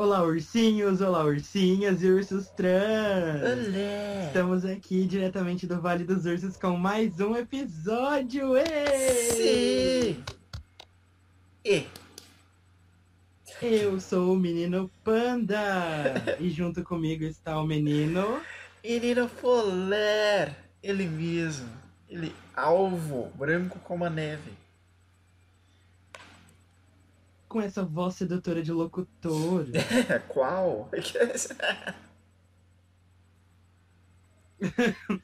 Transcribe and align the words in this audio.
Olá, 0.00 0.22
ursinhos, 0.22 1.02
olá, 1.02 1.22
ursinhas 1.22 2.02
e 2.02 2.08
ursos 2.08 2.48
trans! 2.48 3.42
Olé! 3.42 4.28
Estamos 4.28 4.64
aqui 4.64 5.04
diretamente 5.04 5.66
do 5.66 5.78
Vale 5.78 6.04
dos 6.04 6.24
Ursos 6.24 6.56
com 6.56 6.74
mais 6.74 7.20
um 7.20 7.36
episódio! 7.36 8.54
Sim! 9.36 10.24
E 11.62 11.86
Eu 13.60 14.00
sou 14.00 14.32
o 14.32 14.38
menino 14.38 14.90
Panda! 15.04 15.58
e 16.40 16.48
junto 16.48 16.82
comigo 16.82 17.24
está 17.24 17.60
o 17.60 17.66
menino. 17.66 18.40
menino 18.82 19.28
Foler, 19.28 20.56
ele 20.82 21.06
mesmo, 21.06 21.68
ele 22.08 22.34
alvo, 22.56 23.30
branco 23.36 23.78
como 23.80 24.06
a 24.06 24.08
neve. 24.08 24.59
Com 27.50 27.60
essa 27.60 27.84
voz 27.84 28.14
sedutora 28.14 28.62
de 28.62 28.70
locutor. 28.70 29.66
Qual? 30.28 30.88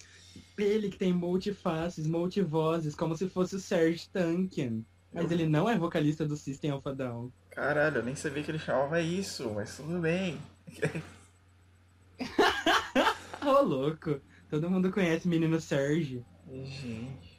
Ele 0.59 0.91
que 0.91 0.99
tem 0.99 1.13
multifaces, 1.13 2.09
multivozes, 2.09 2.97
como 2.97 3.17
se 3.17 3.29
fosse 3.29 3.55
o 3.55 3.61
Serge 3.61 4.09
Tankian. 4.09 4.81
Mas 5.13 5.31
ele 5.31 5.47
não 5.47 5.71
é 5.71 5.79
vocalista 5.79 6.27
do 6.27 6.37
System 6.37 6.73
of 6.73 6.89
a 6.89 6.93
Down. 6.93 7.31
Caralho, 7.51 7.99
eu 7.99 8.05
nem 8.05 8.17
sabia 8.17 8.43
que 8.43 8.51
ele 8.51 8.59
chamava 8.59 9.01
isso, 9.01 9.49
mas 9.55 9.77
tudo 9.77 10.01
bem. 10.01 10.37
Ô, 13.47 13.63
louco! 13.63 14.21
Todo 14.51 14.69
mundo 14.69 14.91
conhece 14.91 15.27
o 15.27 15.29
menino 15.31 15.61
Serge. 15.61 16.25
Gente. 16.51 17.37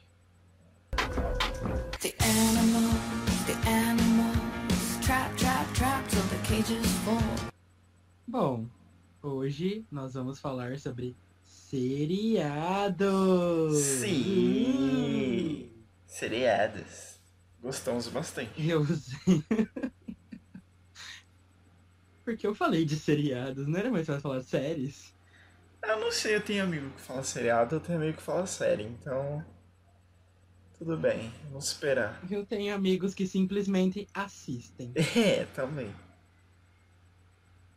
The 2.00 2.14
animals, 2.20 3.44
the 3.46 3.52
animals, 3.68 4.07
Bom, 8.26 8.66
hoje 9.22 9.86
nós 9.92 10.14
vamos 10.14 10.40
falar 10.40 10.76
sobre 10.76 11.16
seriados. 11.44 13.06
Sim! 13.78 15.70
Seriados. 16.04 17.20
Gostamos 17.62 18.08
bastante. 18.08 18.68
Eu 18.68 18.84
sei. 18.86 19.44
Porque 22.24 22.44
eu 22.44 22.56
falei 22.56 22.84
de 22.84 22.96
seriados, 22.96 23.68
não 23.68 23.78
era 23.78 23.88
mais 23.88 24.04
fácil 24.04 24.22
falar 24.22 24.42
séries? 24.42 25.14
Eu 25.80 26.00
não 26.00 26.10
sei, 26.10 26.34
eu 26.34 26.40
tenho 26.44 26.64
amigo 26.64 26.90
que 26.90 27.00
fala 27.00 27.22
seriado, 27.22 27.76
eu 27.76 27.80
tenho 27.80 27.98
amigo 27.98 28.16
que 28.16 28.22
fala 28.22 28.48
série, 28.48 28.82
então. 28.82 29.44
Tudo 30.78 30.96
bem, 30.96 31.32
vamos 31.48 31.66
esperar. 31.66 32.20
Eu 32.30 32.46
tenho 32.46 32.72
amigos 32.72 33.12
que 33.12 33.26
simplesmente 33.26 34.06
assistem. 34.14 34.92
É, 35.16 35.44
também. 35.46 35.92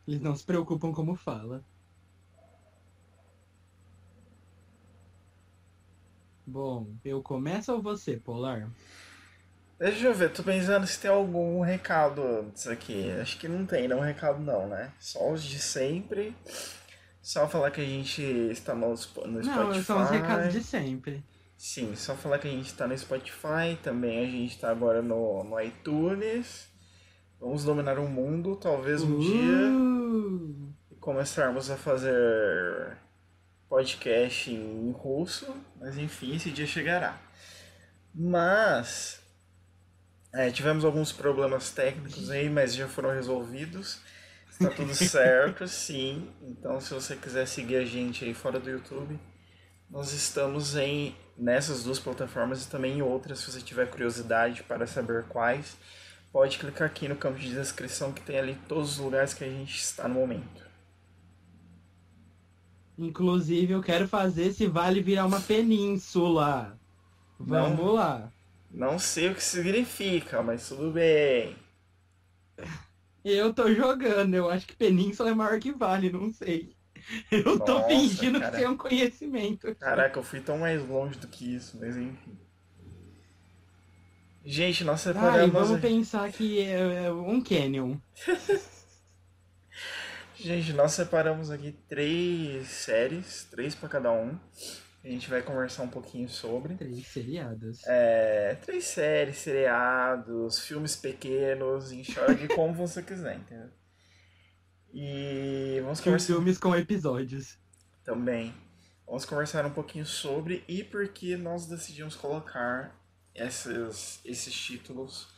Eles 0.06 0.20
não 0.20 0.36
se 0.36 0.44
preocupam 0.44 0.92
como 0.92 1.16
fala. 1.16 1.64
Bom, 6.46 6.86
eu 7.04 7.20
começo 7.22 7.72
ou 7.72 7.82
você, 7.82 8.16
Polar? 8.16 8.70
Deixa 9.78 10.06
eu 10.06 10.14
ver, 10.14 10.32
tô 10.32 10.44
pensando 10.44 10.86
se 10.86 11.00
tem 11.00 11.10
algum 11.10 11.60
recado 11.60 12.22
antes 12.22 12.68
aqui. 12.68 13.10
Acho 13.20 13.36
que 13.36 13.48
não 13.48 13.66
tem, 13.66 13.88
não 13.88 13.98
recado 13.98 14.40
não, 14.40 14.68
né? 14.68 14.92
Só 15.00 15.32
os 15.32 15.42
de 15.42 15.58
sempre. 15.58 16.36
Só 17.20 17.48
falar 17.48 17.72
que 17.72 17.80
a 17.80 17.84
gente 17.84 18.22
está 18.22 18.74
no, 18.74 18.90
no 18.90 18.96
Spotify. 18.96 19.44
Não, 19.44 19.82
são 19.82 20.02
os 20.02 20.10
recados 20.10 20.52
de 20.52 20.62
sempre. 20.62 21.24
Sim, 21.64 21.94
só 21.94 22.16
falar 22.16 22.40
que 22.40 22.48
a 22.48 22.50
gente 22.50 22.66
está 22.66 22.88
no 22.88 22.98
Spotify, 22.98 23.78
também 23.84 24.18
a 24.18 24.26
gente 24.28 24.50
está 24.50 24.68
agora 24.68 25.00
no, 25.00 25.44
no 25.44 25.60
iTunes. 25.60 26.68
Vamos 27.38 27.62
dominar 27.62 28.00
o 28.00 28.08
mundo, 28.08 28.56
talvez 28.56 29.00
um 29.00 29.20
dia 29.20 29.70
Uh! 29.70 30.74
começarmos 30.98 31.70
a 31.70 31.76
fazer 31.76 32.98
podcast 33.68 34.50
em 34.50 34.90
russo, 34.90 35.54
mas 35.78 35.96
enfim, 35.96 36.34
esse 36.34 36.50
dia 36.50 36.66
chegará. 36.66 37.16
Mas 38.12 39.20
é, 40.32 40.50
tivemos 40.50 40.84
alguns 40.84 41.12
problemas 41.12 41.70
técnicos 41.70 42.28
aí, 42.28 42.50
mas 42.50 42.74
já 42.74 42.88
foram 42.88 43.10
resolvidos. 43.10 44.00
Está 44.50 44.68
tudo 44.68 44.92
certo, 44.98 45.68
sim. 45.68 46.28
Então, 46.42 46.80
se 46.80 46.92
você 46.92 47.14
quiser 47.14 47.46
seguir 47.46 47.76
a 47.76 47.84
gente 47.84 48.24
aí 48.24 48.34
fora 48.34 48.58
do 48.58 48.68
YouTube, 48.68 49.16
nós 49.88 50.12
estamos 50.12 50.74
em 50.74 51.14
nessas 51.36 51.84
duas 51.84 51.98
plataformas 51.98 52.64
e 52.64 52.68
também 52.70 52.98
em 52.98 53.02
outras, 53.02 53.40
se 53.40 53.50
você 53.50 53.60
tiver 53.60 53.90
curiosidade 53.90 54.62
para 54.62 54.86
saber 54.86 55.24
quais. 55.28 55.76
Pode 56.32 56.58
clicar 56.58 56.86
aqui 56.88 57.08
no 57.08 57.16
campo 57.16 57.38
de 57.38 57.52
descrição 57.52 58.12
que 58.12 58.22
tem 58.22 58.38
ali 58.38 58.56
todos 58.68 58.92
os 58.92 58.98
lugares 58.98 59.34
que 59.34 59.44
a 59.44 59.48
gente 59.48 59.76
está 59.78 60.08
no 60.08 60.14
momento. 60.16 60.62
Inclusive, 62.96 63.72
eu 63.72 63.82
quero 63.82 64.08
fazer 64.08 64.44
esse 64.46 64.66
vale 64.66 65.02
virar 65.02 65.26
uma 65.26 65.40
península. 65.40 66.78
Vamos 67.38 67.78
Não. 67.78 67.92
lá. 67.94 68.32
Não 68.70 68.98
sei 68.98 69.30
o 69.30 69.34
que 69.36 69.42
significa, 69.44 70.42
mas 70.42 70.68
tudo 70.68 70.90
bem. 70.92 71.56
Eu 73.24 73.52
tô 73.54 73.72
jogando, 73.74 74.34
eu 74.34 74.48
acho 74.50 74.66
que 74.66 74.76
península 74.76 75.30
é 75.30 75.34
maior 75.34 75.58
que 75.60 75.72
vale, 75.72 76.10
não 76.10 76.32
sei. 76.32 76.76
Eu 77.30 77.58
tô 77.60 77.74
Nossa, 77.74 77.88
fingindo 77.88 78.38
cara. 78.40 78.50
que 78.52 78.56
tem 78.58 78.68
um 78.68 78.76
conhecimento. 78.76 79.74
Caraca, 79.76 80.18
eu 80.18 80.22
fui 80.22 80.40
tão 80.40 80.58
mais 80.58 80.86
longe 80.86 81.18
do 81.18 81.26
que 81.28 81.54
isso, 81.54 81.78
mas 81.80 81.96
enfim. 81.96 82.38
Gente, 84.44 84.84
nós 84.84 85.06
Ai, 85.06 85.12
separamos. 85.14 85.52
vamos 85.52 85.80
pensar 85.80 86.30
que 86.32 86.60
é 86.60 87.04
é 87.04 87.12
um 87.12 87.40
canyon. 87.40 87.96
Gente, 90.34 90.72
nós 90.72 90.92
separamos 90.92 91.50
aqui 91.50 91.72
três 91.88 92.66
séries, 92.68 93.46
três 93.50 93.74
pra 93.76 93.88
cada 93.88 94.10
um. 94.10 94.36
A 95.04 95.08
gente 95.08 95.28
vai 95.30 95.42
conversar 95.42 95.84
um 95.84 95.88
pouquinho 95.88 96.28
sobre. 96.28 96.74
Três 96.74 97.06
seriados. 97.06 97.86
É, 97.86 98.56
três 98.60 98.84
séries, 98.84 99.36
seriados, 99.38 100.58
filmes 100.60 100.96
pequenos, 100.96 101.92
enxergue 101.92 102.48
como 102.48 102.72
você 102.74 103.02
quiser, 103.02 103.36
entendeu? 103.36 103.68
E 104.92 105.80
vamos 105.82 106.00
Com 106.00 106.04
conversar 106.04 106.26
filmes 106.26 106.58
com 106.58 106.74
episódios. 106.76 107.58
também. 108.04 108.54
Vamos 109.06 109.24
conversar 109.24 109.66
um 109.66 109.70
pouquinho 109.72 110.06
sobre 110.06 110.64
e 110.68 110.82
por 110.84 111.06
que 111.08 111.36
nós 111.36 111.66
decidimos 111.66 112.14
colocar 112.16 112.94
esses, 113.34 114.20
esses 114.24 114.54
títulos 114.54 115.28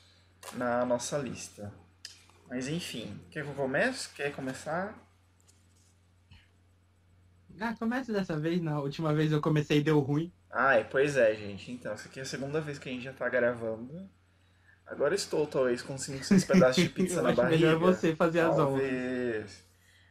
na 0.55 0.85
nossa 0.85 1.19
lista. 1.19 1.73
Mas 2.49 2.69
enfim, 2.69 3.21
quer 3.31 3.45
que 3.45 3.51
eu 3.51 3.55
comece? 3.55 4.11
Quer 4.15 4.33
começar? 4.35 4.95
Ah, 7.61 7.75
começa 7.77 8.13
dessa 8.13 8.39
vez. 8.39 8.61
Na 8.63 8.81
última 8.81 9.15
vez 9.15 9.33
eu 9.33 9.41
comecei 9.41 9.79
e 9.79 9.83
deu 9.85 9.99
ruim. 10.01 10.33
Ai, 10.51 10.89
pois 10.89 11.17
é, 11.19 11.35
gente. 11.35 11.71
Então, 11.71 11.93
essa 11.93 12.09
aqui 12.09 12.19
é 12.19 12.23
a 12.23 12.27
segunda 12.27 12.61
vez 12.61 12.79
que 12.79 12.89
a 12.89 12.93
gente 12.93 13.05
já 13.05 13.13
tá 13.13 13.29
gravando. 13.29 14.09
Agora 14.87 15.15
estou, 15.15 15.47
talvez, 15.47 15.83
com 15.83 15.97
5, 15.97 16.25
6 16.25 16.45
pedaços 16.45 16.83
de 16.83 16.89
pizza 16.91 17.21
na 17.23 17.33
barriga. 17.33 17.67
melhor 17.67 17.79
você 17.79 18.15
fazer 18.15 18.41
as. 18.41 18.57
Talvez. 18.57 19.65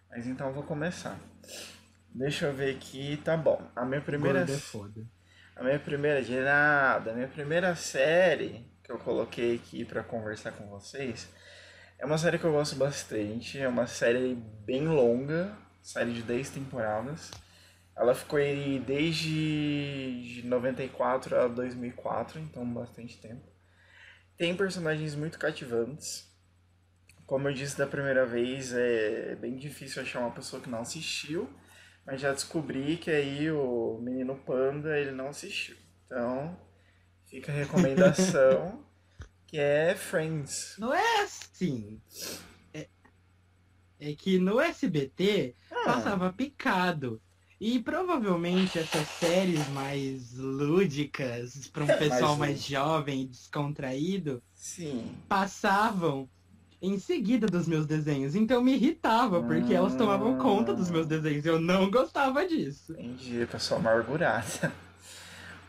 Mas 0.09 0.27
então 0.27 0.47
eu 0.47 0.53
vou 0.53 0.63
começar. 0.63 1.17
Deixa 2.13 2.47
eu 2.47 2.53
ver 2.53 2.75
aqui. 2.75 3.17
Tá 3.23 3.37
bom. 3.37 3.61
A 3.75 3.85
minha 3.85 4.01
primeira. 4.01 4.39
Gordo 4.39 4.53
é 4.53 4.57
foda. 4.57 5.07
A 5.55 5.63
minha 5.63 5.79
primeira. 5.79 6.21
De 6.21 6.39
nada. 6.39 7.11
A 7.11 7.13
minha 7.13 7.27
primeira 7.27 7.75
série 7.75 8.65
que 8.83 8.91
eu 8.91 8.97
coloquei 8.97 9.55
aqui 9.55 9.85
pra 9.85 10.03
conversar 10.03 10.51
com 10.51 10.67
vocês. 10.67 11.27
É 11.99 12.05
uma 12.05 12.17
série 12.17 12.37
que 12.37 12.45
eu 12.45 12.51
gosto 12.51 12.75
bastante. 12.75 13.59
É 13.59 13.67
uma 13.67 13.87
série 13.87 14.35
bem 14.65 14.87
longa. 14.87 15.55
Série 15.81 16.13
de 16.13 16.21
10 16.23 16.49
temporadas. 16.49 17.31
Ela 17.95 18.15
ficou 18.15 18.39
aí 18.39 18.79
desde 18.79 20.41
de 20.41 20.47
94 20.47 21.35
a 21.35 21.47
2004, 21.47 22.39
então 22.39 22.65
bastante 22.73 23.19
tempo. 23.21 23.52
Tem 24.43 24.53
personagens 24.53 25.15
muito 25.15 25.39
cativantes. 25.39 26.29
Como 27.25 27.47
eu 27.47 27.53
disse 27.53 27.77
da 27.77 27.87
primeira 27.87 28.25
vez, 28.25 28.73
é 28.73 29.37
bem 29.37 29.55
difícil 29.55 30.01
achar 30.01 30.19
uma 30.19 30.31
pessoa 30.31 30.61
que 30.61 30.69
não 30.69 30.81
assistiu, 30.81 31.49
mas 32.05 32.19
já 32.19 32.33
descobri 32.33 32.97
que 32.97 33.09
aí 33.09 33.49
o 33.49 33.99
menino 34.01 34.35
Panda 34.35 34.99
ele 34.99 35.13
não 35.13 35.29
assistiu. 35.29 35.77
Então, 36.05 36.59
fica 37.25 37.53
a 37.53 37.55
recomendação 37.55 38.83
que 39.47 39.57
é 39.57 39.95
Friends. 39.95 40.75
Não 40.77 40.93
é 40.93 41.21
assim. 41.21 42.01
É, 42.73 42.89
é 43.97 44.13
que 44.13 44.39
no 44.39 44.59
SBT 44.59 45.55
Ah, 45.71 45.83
passava 45.85 46.33
picado. 46.33 47.21
E 47.65 47.79
provavelmente 47.79 48.77
essas 48.77 49.07
séries 49.07 49.65
mais 49.69 50.33
lúdicas, 50.37 51.69
para 51.71 51.85
um 51.85 51.89
É, 51.89 51.95
pessoal 51.95 52.35
mais 52.35 52.39
mais 52.51 52.63
jovem 52.65 53.21
e 53.21 53.25
descontraído, 53.27 54.43
sim. 54.53 55.09
passavam 55.29 56.27
em 56.81 56.99
seguida 56.99 57.47
dos 57.47 57.65
meus 57.65 57.85
desenhos. 57.85 58.35
Então 58.35 58.61
me 58.61 58.73
irritava, 58.73 59.41
porque 59.41 59.73
elas 59.73 59.95
tomavam 59.95 60.37
conta 60.37 60.73
dos 60.73 60.89
meus 60.91 61.07
desenhos. 61.07 61.45
Eu 61.45 61.57
não 61.57 61.89
gostava 61.89 62.45
disso. 62.45 62.91
Entendi, 62.99 63.47
pessoa 63.49 63.79
amargurada. 63.79 64.69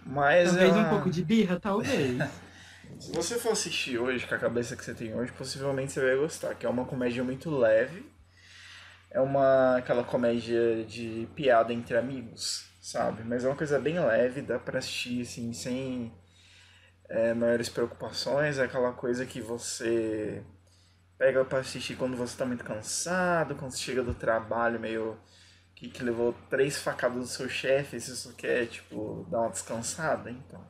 Mas 0.04 0.48
Talvez 0.50 0.74
um 0.74 0.80
ela- 0.80 0.90
pouco 0.90 1.08
de 1.08 1.22
birra, 1.22 1.60
talvez. 1.60 2.18
Se 2.98 3.12
você 3.12 3.38
for 3.38 3.52
assistir 3.52 3.98
hoje 3.98 4.26
com 4.26 4.34
a 4.34 4.38
cabeça 4.38 4.74
que 4.74 4.84
você 4.84 4.94
tem 4.94 5.14
hoje, 5.14 5.30
possivelmente 5.32 5.92
você 5.92 6.00
vai 6.00 6.16
gostar, 6.16 6.54
que 6.56 6.66
é 6.66 6.68
uma 6.68 6.84
comédia 6.84 7.22
muito 7.22 7.50
leve, 7.56 8.04
é 9.14 9.20
uma 9.20 9.76
aquela 9.76 10.02
comédia 10.02 10.84
de 10.84 11.28
piada 11.36 11.72
entre 11.72 11.96
amigos, 11.96 12.68
sabe? 12.82 13.22
Mas 13.22 13.44
é 13.44 13.48
uma 13.48 13.56
coisa 13.56 13.78
bem 13.78 13.98
leve, 13.98 14.42
dá 14.42 14.58
pra 14.58 14.80
assistir 14.80 15.22
assim, 15.22 15.52
sem 15.52 16.12
é, 17.08 17.32
maiores 17.32 17.68
preocupações. 17.68 18.58
É 18.58 18.64
aquela 18.64 18.92
coisa 18.92 19.24
que 19.24 19.40
você 19.40 20.42
pega 21.16 21.44
pra 21.44 21.60
assistir 21.60 21.94
quando 21.96 22.16
você 22.16 22.36
tá 22.36 22.44
muito 22.44 22.64
cansado, 22.64 23.54
quando 23.54 23.70
você 23.70 23.78
chega 23.78 24.02
do 24.02 24.14
trabalho 24.14 24.80
meio 24.80 25.16
que, 25.76 25.88
que 25.88 26.02
levou 26.02 26.34
três 26.50 26.82
facadas 26.82 27.18
do 27.18 27.26
seu 27.26 27.48
chefe, 27.48 28.00
se 28.00 28.16
você 28.16 28.32
quer, 28.32 28.66
tipo, 28.66 29.26
dar 29.30 29.42
uma 29.42 29.50
descansada, 29.50 30.28
então. 30.28 30.60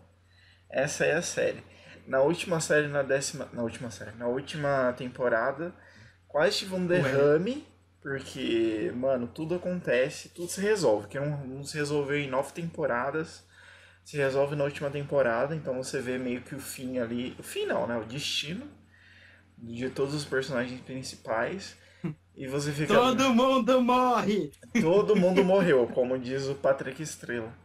Essa 0.68 1.06
é 1.06 1.14
a 1.14 1.22
série. 1.22 1.64
Na 2.06 2.20
última 2.20 2.60
série, 2.60 2.88
na 2.88 3.02
décima. 3.02 3.48
Na 3.54 3.62
última 3.62 3.90
série, 3.90 4.12
na 4.18 4.26
última 4.26 4.92
temporada, 4.92 5.74
quase 6.28 6.58
tive 6.58 6.74
um 6.74 6.86
derrame, 6.86 7.66
porque, 8.04 8.92
mano, 8.94 9.26
tudo 9.26 9.54
acontece, 9.54 10.28
tudo 10.28 10.46
se 10.46 10.60
resolve. 10.60 11.08
Que 11.08 11.18
não, 11.18 11.38
não 11.46 11.64
se 11.64 11.78
resolveu 11.78 12.18
em 12.18 12.28
nove 12.28 12.52
temporadas, 12.52 13.42
se 14.04 14.18
resolve 14.18 14.54
na 14.54 14.64
última 14.64 14.90
temporada, 14.90 15.56
então 15.56 15.82
você 15.82 16.02
vê 16.02 16.18
meio 16.18 16.42
que 16.42 16.54
o 16.54 16.60
fim 16.60 16.98
ali. 16.98 17.34
O 17.38 17.42
fim 17.42 17.64
não, 17.64 17.86
né? 17.86 17.96
O 17.96 18.04
destino 18.04 18.68
de 19.56 19.88
todos 19.88 20.12
os 20.12 20.26
personagens 20.26 20.78
principais. 20.82 21.76
E 22.36 22.48
você 22.48 22.72
fica. 22.72 22.92
Todo 22.92 23.32
mundo 23.32 23.80
morre! 23.80 24.50
Todo 24.80 25.14
mundo 25.14 25.44
morreu, 25.44 25.86
como 25.94 26.18
diz 26.18 26.48
o 26.48 26.56
Patrick 26.56 27.00
Estrela. 27.00 27.56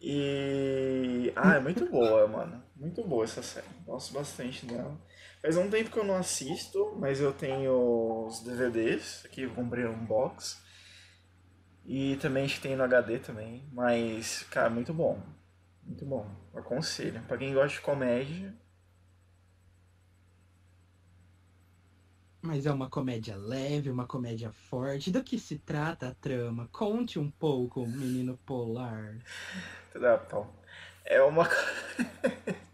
E. 0.00 1.30
Ah, 1.36 1.56
é 1.56 1.60
muito 1.60 1.84
boa, 1.84 2.26
mano. 2.26 2.62
Muito 2.74 3.04
boa 3.04 3.24
essa 3.24 3.42
série. 3.42 3.66
Gosto 3.84 4.14
bastante 4.14 4.64
dela. 4.64 4.98
Faz 5.46 5.56
um 5.58 5.70
tempo 5.70 5.92
que 5.92 5.96
eu 5.96 6.02
não 6.02 6.16
assisto, 6.16 6.96
mas 6.98 7.20
eu 7.20 7.32
tenho 7.32 8.26
os 8.26 8.40
DVDs. 8.40 9.24
Aqui 9.24 9.42
eu 9.42 9.54
comprei 9.54 9.86
um 9.86 10.04
box. 10.04 10.60
E 11.84 12.16
também 12.16 12.42
a 12.42 12.46
gente 12.48 12.60
tem 12.60 12.74
no 12.74 12.82
HD 12.82 13.20
também. 13.20 13.64
Mas, 13.72 14.42
cara, 14.50 14.68
muito 14.68 14.92
bom. 14.92 15.22
Muito 15.84 16.04
bom. 16.04 16.28
Aconselho. 16.52 17.22
Pra 17.28 17.38
quem 17.38 17.54
gosta 17.54 17.76
de 17.76 17.80
comédia. 17.80 18.52
Mas 22.42 22.66
é 22.66 22.72
uma 22.72 22.90
comédia 22.90 23.36
leve, 23.36 23.88
uma 23.88 24.04
comédia 24.04 24.50
forte. 24.50 25.12
Do 25.12 25.22
que 25.22 25.38
se 25.38 25.60
trata 25.60 26.08
a 26.08 26.14
trama? 26.16 26.68
Conte 26.72 27.20
um 27.20 27.30
pouco, 27.30 27.86
menino 27.86 28.36
polar. 28.44 29.16
Tudo 29.92 30.06
bom. 30.28 30.52
É 31.04 31.22
uma. 31.22 31.48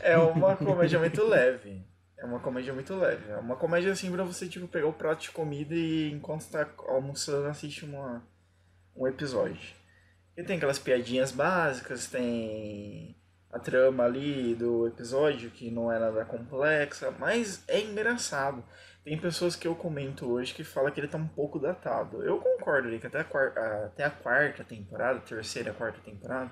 é 0.00 0.16
uma 0.16 0.56
comédia 0.56 0.98
muito 0.98 1.24
leve. 1.24 1.82
É 2.16 2.24
uma 2.24 2.40
comédia 2.40 2.74
muito 2.74 2.94
leve. 2.96 3.30
É 3.30 3.36
uma 3.36 3.56
comédia 3.56 3.92
assim 3.92 4.10
pra 4.10 4.24
você, 4.24 4.48
tipo, 4.48 4.66
pegar 4.66 4.88
o 4.88 4.92
prato 4.92 5.22
de 5.22 5.30
comida 5.30 5.74
e 5.74 6.10
enquanto 6.12 6.50
tá 6.50 6.68
almoçando, 6.88 7.46
assiste 7.46 7.84
uma, 7.84 8.22
um 8.96 9.06
episódio. 9.06 9.76
E 10.36 10.42
tem 10.42 10.56
aquelas 10.56 10.78
piadinhas 10.78 11.32
básicas, 11.32 12.06
tem 12.06 13.16
a 13.50 13.58
trama 13.58 14.04
ali 14.04 14.54
do 14.54 14.86
episódio, 14.86 15.50
que 15.50 15.70
não 15.70 15.90
é 15.90 15.98
nada 15.98 16.24
complexa, 16.24 17.10
mas 17.18 17.64
é 17.66 17.80
engraçado. 17.80 18.62
Tem 19.04 19.18
pessoas 19.18 19.56
que 19.56 19.66
eu 19.66 19.74
comento 19.74 20.30
hoje 20.30 20.52
que 20.52 20.62
falam 20.62 20.90
que 20.90 21.00
ele 21.00 21.08
tá 21.08 21.16
um 21.16 21.26
pouco 21.26 21.58
datado. 21.58 22.22
Eu 22.22 22.38
concordo 22.38 22.88
ali 22.88 22.98
que 22.98 23.06
até 23.06 23.20
a 23.20 23.24
quarta, 23.24 23.86
até 23.86 24.04
a 24.04 24.10
quarta 24.10 24.62
temporada, 24.64 25.20
terceira, 25.20 25.72
quarta 25.72 25.98
temporada, 26.00 26.50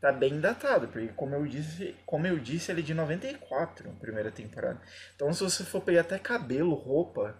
tá 0.00 0.12
bem 0.12 0.40
datado, 0.40 0.88
porque 0.88 1.08
como 1.08 1.34
eu 1.34 1.46
disse, 1.46 1.94
como 2.04 2.26
eu 2.26 2.38
disse, 2.38 2.70
ele 2.70 2.80
é 2.80 2.84
de 2.84 2.94
94, 2.94 3.88
a 3.88 3.92
primeira 4.00 4.30
temporada. 4.30 4.80
Então 5.14 5.32
se 5.32 5.42
você 5.42 5.64
for 5.64 5.80
pegar 5.80 6.02
até 6.02 6.18
cabelo, 6.18 6.74
roupa 6.74 7.36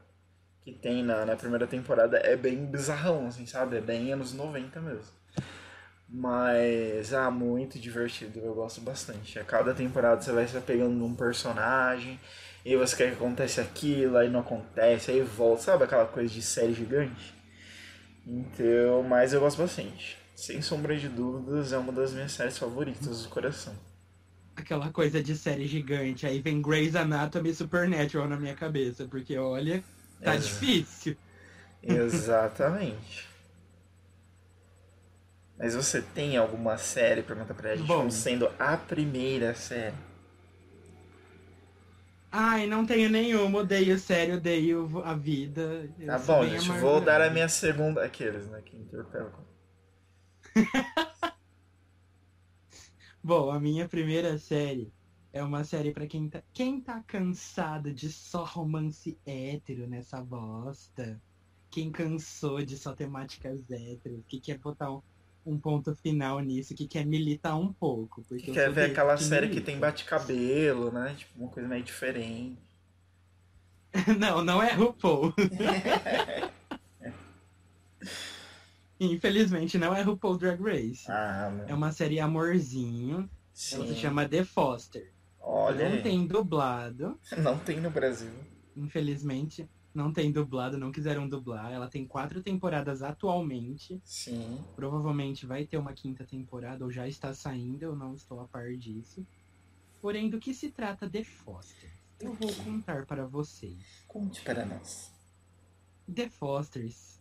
que 0.64 0.72
tem 0.72 1.04
na, 1.04 1.26
na 1.26 1.36
primeira 1.36 1.66
temporada, 1.66 2.16
é 2.18 2.34
bem 2.36 2.64
bizarrão, 2.64 3.26
assim, 3.26 3.44
sabe? 3.44 3.76
É 3.76 3.80
bem 3.82 4.12
anos 4.12 4.32
90 4.32 4.80
mesmo. 4.80 5.12
Mas, 6.08 7.12
ah, 7.12 7.30
muito 7.30 7.78
divertido, 7.78 8.38
eu 8.38 8.54
gosto 8.54 8.80
bastante. 8.80 9.38
A 9.38 9.44
cada 9.44 9.74
temporada 9.74 10.22
você 10.22 10.32
vai 10.32 10.46
se 10.46 10.58
pegando 10.60 11.04
um 11.04 11.14
personagem, 11.14 12.18
e 12.64 12.74
você 12.76 12.96
quer 12.96 13.08
que 13.10 13.16
aconteça 13.16 13.60
aquilo, 13.60 14.16
aí 14.16 14.30
não 14.30 14.40
acontece, 14.40 15.10
aí 15.10 15.20
volta, 15.20 15.62
sabe 15.62 15.84
aquela 15.84 16.06
coisa 16.06 16.32
de 16.32 16.40
série 16.40 16.72
gigante? 16.72 17.34
Então, 18.26 19.02
mas 19.02 19.34
eu 19.34 19.40
gosto 19.40 19.58
bastante. 19.58 20.16
Sem 20.34 20.60
sombra 20.60 20.96
de 20.96 21.08
dúvidas, 21.08 21.72
é 21.72 21.78
uma 21.78 21.92
das 21.92 22.12
minhas 22.12 22.32
séries 22.32 22.58
favoritas 22.58 23.22
do 23.22 23.28
coração. 23.28 23.75
Aquela 24.56 24.90
coisa 24.90 25.22
de 25.22 25.36
série 25.36 25.66
gigante. 25.66 26.26
Aí 26.26 26.40
vem 26.40 26.60
Grey's 26.60 26.94
Anatomy 26.94 27.50
e 27.50 27.54
Supernatural 27.54 28.28
na 28.28 28.36
minha 28.36 28.54
cabeça. 28.54 29.06
Porque, 29.06 29.36
olha, 29.36 29.82
tá 30.22 30.34
Exato. 30.34 30.54
difícil. 30.54 31.16
Exatamente. 31.82 33.28
Mas 35.56 35.75
você 35.75 36.02
tem 36.02 36.37
alguma 36.37 36.76
série, 36.76 37.22
pergunta 37.22 37.54
pra 37.54 37.76
gente, 37.76 37.87
Bom. 37.87 37.98
como 37.98 38.10
sendo 38.10 38.50
a 38.58 38.76
primeira 38.76 39.54
série? 39.54 39.94
Ai, 42.30 42.66
não 42.66 42.84
tenho 42.84 43.08
nenhuma. 43.08 43.60
Odeio 43.60 43.96
série, 43.96 44.32
odeio 44.32 45.00
a 45.04 45.14
vida. 45.14 45.88
Tá 46.04 46.19
bom, 46.19 46.44
gente, 46.44 46.69
vou 46.80 47.00
dar 47.00 47.20
a 47.22 47.30
minha 47.30 47.48
segunda. 47.48 48.04
Aqueles, 48.04 48.48
né, 48.48 48.60
que 48.64 48.76
interpelam. 48.76 49.30
Bom, 53.22 53.50
a 53.50 53.58
minha 53.58 53.88
primeira 53.88 54.38
série 54.38 54.92
é 55.32 55.42
uma 55.42 55.64
série 55.64 55.92
pra 55.92 56.06
quem 56.06 56.28
tá, 56.28 56.42
quem 56.52 56.80
tá 56.80 57.02
cansado 57.06 57.92
de 57.92 58.10
só 58.12 58.44
romance 58.44 59.18
hétero 59.26 59.86
nessa 59.86 60.22
bosta. 60.22 61.20
Quem 61.70 61.90
cansou 61.90 62.64
de 62.64 62.76
só 62.78 62.94
temáticas 62.94 63.60
héteros, 63.70 64.20
que 64.28 64.38
quer 64.40 64.58
botar 64.58 64.92
um, 64.92 65.02
um 65.44 65.58
ponto 65.58 65.94
final 65.96 66.38
nisso, 66.40 66.74
que 66.74 66.86
quer 66.86 67.04
militar 67.04 67.56
um 67.56 67.72
pouco. 67.72 68.22
Porque 68.28 68.44
Que 68.44 68.52
quer 68.52 68.70
ver 68.70 68.90
aquela 68.92 69.16
série 69.16 69.48
que 69.48 69.54
milita. 69.54 69.66
tem 69.72 69.78
bate-cabelo, 69.80 70.92
né? 70.92 71.14
Tipo, 71.16 71.40
uma 71.40 71.48
coisa 71.50 71.68
meio 71.68 71.82
diferente. 71.82 72.58
Não, 74.18 74.44
não 74.44 74.62
é 74.62 74.72
RuPaul. 74.72 75.32
Infelizmente, 79.12 79.78
não 79.78 79.94
é 79.94 80.02
RuPaul 80.02 80.38
Drag 80.38 80.60
Race. 80.60 81.10
Ah, 81.10 81.50
meu. 81.54 81.66
É 81.66 81.74
uma 81.74 81.92
série 81.92 82.20
amorzinho. 82.20 83.28
Ela 83.72 83.86
se 83.86 83.94
Sim. 83.94 83.96
chama 83.96 84.28
The 84.28 84.44
Foster. 84.44 85.12
Olha 85.40 85.88
não 85.88 86.02
tem 86.02 86.26
dublado. 86.26 87.18
Não 87.38 87.58
tem 87.58 87.78
no 87.80 87.90
Brasil. 87.90 88.32
Infelizmente, 88.74 89.68
não 89.94 90.12
tem 90.12 90.32
dublado, 90.32 90.76
não 90.76 90.90
quiseram 90.90 91.28
dublar. 91.28 91.70
Ela 91.70 91.86
tem 91.86 92.04
quatro 92.04 92.42
temporadas 92.42 93.02
atualmente. 93.02 94.00
Sim. 94.04 94.58
Provavelmente 94.75 95.46
vai 95.46 95.64
ter 95.64 95.76
uma 95.76 95.92
quinta 95.92 96.25
temporada, 96.25 96.84
ou 96.84 96.90
já 96.90 97.06
está 97.06 97.32
saindo, 97.32 97.82
eu 97.84 97.94
não 97.94 98.14
estou 98.14 98.40
a 98.40 98.49
par 98.49 98.75
disso. 98.76 99.25
Porém, 100.00 100.28
do 100.28 100.40
que 100.40 100.52
se 100.52 100.70
trata 100.70 101.08
The 101.08 101.23
Foster? 101.23 101.90
Eu 102.20 102.32
vou 102.32 102.52
contar 102.52 103.06
para 103.06 103.26
vocês. 103.26 104.04
Conte 104.08 104.42
para 104.42 104.66
nós. 104.66 105.12
The 106.12 106.28
Fosters 106.28 107.13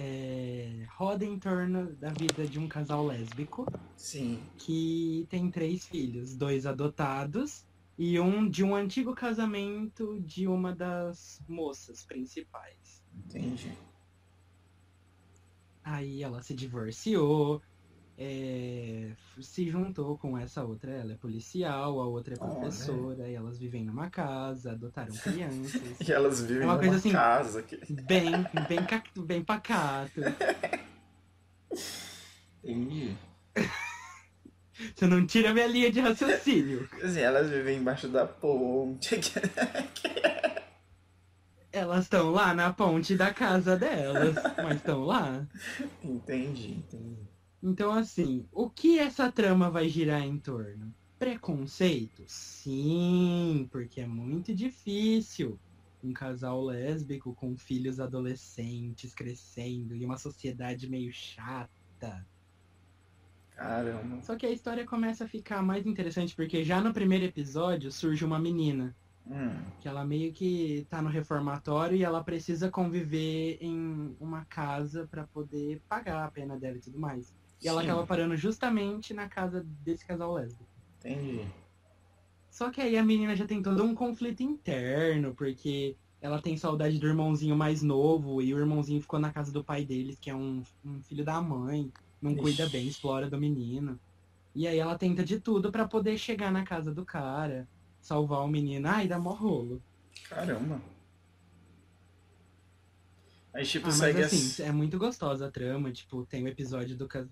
é, 0.00 0.86
roda 0.96 1.26
em 1.26 1.38
torno 1.38 1.94
da 1.96 2.08
vida 2.08 2.46
de 2.46 2.58
um 2.58 2.66
casal 2.66 3.04
lésbico 3.06 3.66
Sim. 3.96 4.42
que 4.56 5.26
tem 5.28 5.50
três 5.50 5.86
filhos, 5.86 6.34
dois 6.36 6.64
adotados 6.64 7.66
e 7.98 8.18
um 8.18 8.48
de 8.48 8.64
um 8.64 8.74
antigo 8.74 9.14
casamento 9.14 10.18
de 10.22 10.48
uma 10.48 10.74
das 10.74 11.38
moças 11.46 12.02
principais. 12.06 13.02
Entendi. 13.14 13.70
Aí 15.84 16.22
ela 16.22 16.42
se 16.42 16.54
divorciou, 16.54 17.60
é, 18.22 19.12
se 19.40 19.66
juntou 19.70 20.18
com 20.18 20.36
essa 20.36 20.62
outra, 20.62 20.90
ela 20.92 21.12
é 21.14 21.16
policial, 21.16 21.98
a 22.00 22.06
outra 22.06 22.34
é 22.34 22.36
professora, 22.36 23.26
e 23.26 23.34
elas 23.34 23.58
vivem 23.58 23.82
numa 23.82 24.10
casa, 24.10 24.72
adotaram 24.72 25.14
crianças. 25.16 25.80
E 26.06 26.12
elas 26.12 26.42
vivem 26.42 26.64
É 26.64 26.66
uma 26.66 26.72
numa 26.74 26.78
coisa 26.82 26.96
assim- 26.96 27.12
casa 27.12 27.60
aqui. 27.60 27.80
bem, 28.02 28.30
bem, 28.68 28.84
ca- 28.84 29.02
bem 29.16 29.42
pacato. 29.42 30.20
Entendi. 32.62 33.16
Você 34.94 35.06
não 35.06 35.26
tira 35.26 35.52
minha 35.54 35.66
linha 35.66 35.90
de 35.90 36.00
raciocínio. 36.00 36.88
Assim, 37.02 37.20
elas 37.20 37.48
vivem 37.50 37.78
embaixo 37.78 38.08
da 38.08 38.26
ponte. 38.26 39.16
Elas 41.72 42.04
estão 42.04 42.32
lá 42.32 42.52
na 42.52 42.72
ponte 42.72 43.14
da 43.14 43.32
casa 43.32 43.76
delas, 43.76 44.34
mas 44.56 44.76
estão 44.78 45.04
lá. 45.04 45.46
entendi, 46.02 46.72
entendi. 46.72 47.29
Então, 47.62 47.90
assim, 47.92 48.46
o 48.52 48.70
que 48.70 48.98
essa 48.98 49.32
trama 49.32 49.70
vai 49.70 49.88
girar 49.88 50.20
em 50.22 50.38
torno? 50.38 50.94
Preconceito? 51.18 52.26
Sim, 52.26 53.68
porque 53.70 54.00
é 54.00 54.06
muito 54.06 54.54
difícil 54.54 55.60
um 56.02 56.12
casal 56.12 56.62
lésbico 56.62 57.34
com 57.34 57.56
filhos 57.56 58.00
adolescentes 58.00 59.12
crescendo 59.14 59.94
e 59.94 60.04
uma 60.04 60.16
sociedade 60.16 60.88
meio 60.88 61.10
chata. 61.12 62.26
Caramba. 63.50 64.22
Só 64.22 64.36
que 64.36 64.46
a 64.46 64.50
história 64.50 64.86
começa 64.86 65.24
a 65.24 65.28
ficar 65.28 65.62
mais 65.62 65.86
interessante 65.86 66.34
porque 66.36 66.62
já 66.64 66.80
no 66.80 66.92
primeiro 66.92 67.24
episódio 67.24 67.90
surge 67.90 68.24
uma 68.24 68.38
menina 68.38 68.96
Hum, 69.24 69.72
Que 69.80 69.88
ela 69.88 70.04
meio 70.06 70.32
que 70.34 70.86
tá 70.90 71.02
no 71.02 71.08
reformatório 71.10 71.96
e 71.98 72.04
ela 72.04 72.24
precisa 72.24 72.70
conviver 72.70 73.58
em 73.62 74.16
uma 74.20 74.46
casa 74.46 75.08
pra 75.08 75.28
poder 75.28 75.82
pagar 75.88 76.24
a 76.26 76.30
pena 76.32 76.58
dela 76.58 76.78
e 76.78 76.80
tudo 76.80 76.98
mais. 77.00 77.34
E 77.62 77.68
ela 77.68 77.82
sim, 77.82 77.88
acaba 77.88 78.06
parando 78.06 78.36
justamente 78.36 79.12
na 79.12 79.28
casa 79.28 79.62
desse 79.82 80.04
casal 80.06 80.32
lésbico. 80.32 80.68
Entendi. 80.98 81.46
Só 82.50 82.70
que 82.70 82.80
aí 82.80 82.96
a 82.96 83.04
menina 83.04 83.36
já 83.36 83.46
tem 83.46 83.62
todo 83.62 83.82
um 83.84 83.94
conflito 83.94 84.42
interno, 84.42 85.34
porque 85.34 85.96
ela 86.20 86.40
tem 86.40 86.56
saudade 86.56 86.98
do 86.98 87.06
irmãozinho 87.06 87.56
mais 87.56 87.82
novo, 87.82 88.42
e 88.42 88.52
o 88.52 88.58
irmãozinho 88.58 89.00
ficou 89.00 89.18
na 89.18 89.32
casa 89.32 89.52
do 89.52 89.64
pai 89.64 89.84
deles, 89.84 90.18
que 90.18 90.30
é 90.30 90.34
um, 90.34 90.62
um 90.84 91.00
filho 91.02 91.24
da 91.24 91.40
mãe, 91.40 91.92
não 92.20 92.32
Ixi. 92.32 92.40
cuida 92.40 92.68
bem, 92.68 92.86
explora 92.88 93.30
do 93.30 93.38
menino. 93.38 93.98
E 94.54 94.66
aí 94.66 94.78
ela 94.78 94.98
tenta 94.98 95.24
de 95.24 95.38
tudo 95.38 95.70
pra 95.70 95.86
poder 95.86 96.18
chegar 96.18 96.50
na 96.50 96.64
casa 96.64 96.92
do 96.92 97.04
cara, 97.04 97.68
salvar 98.00 98.40
o 98.40 98.48
menino. 98.48 98.88
Ai, 98.88 99.06
dá 99.06 99.18
mó 99.18 99.32
rolo. 99.32 99.82
Caramba. 100.28 100.80
Aí, 103.52 103.64
tipo, 103.64 103.86
Ah, 103.86 103.88
mas 103.88 103.96
segue 103.96 104.22
assim, 104.22 104.36
as... 104.36 104.60
é 104.60 104.72
muito 104.72 104.98
gostosa 104.98 105.46
a 105.46 105.50
trama, 105.50 105.90
tipo, 105.92 106.24
tem 106.26 106.44
o 106.44 106.48
episódio 106.48 106.96
do 106.96 107.08
cas... 107.08 107.26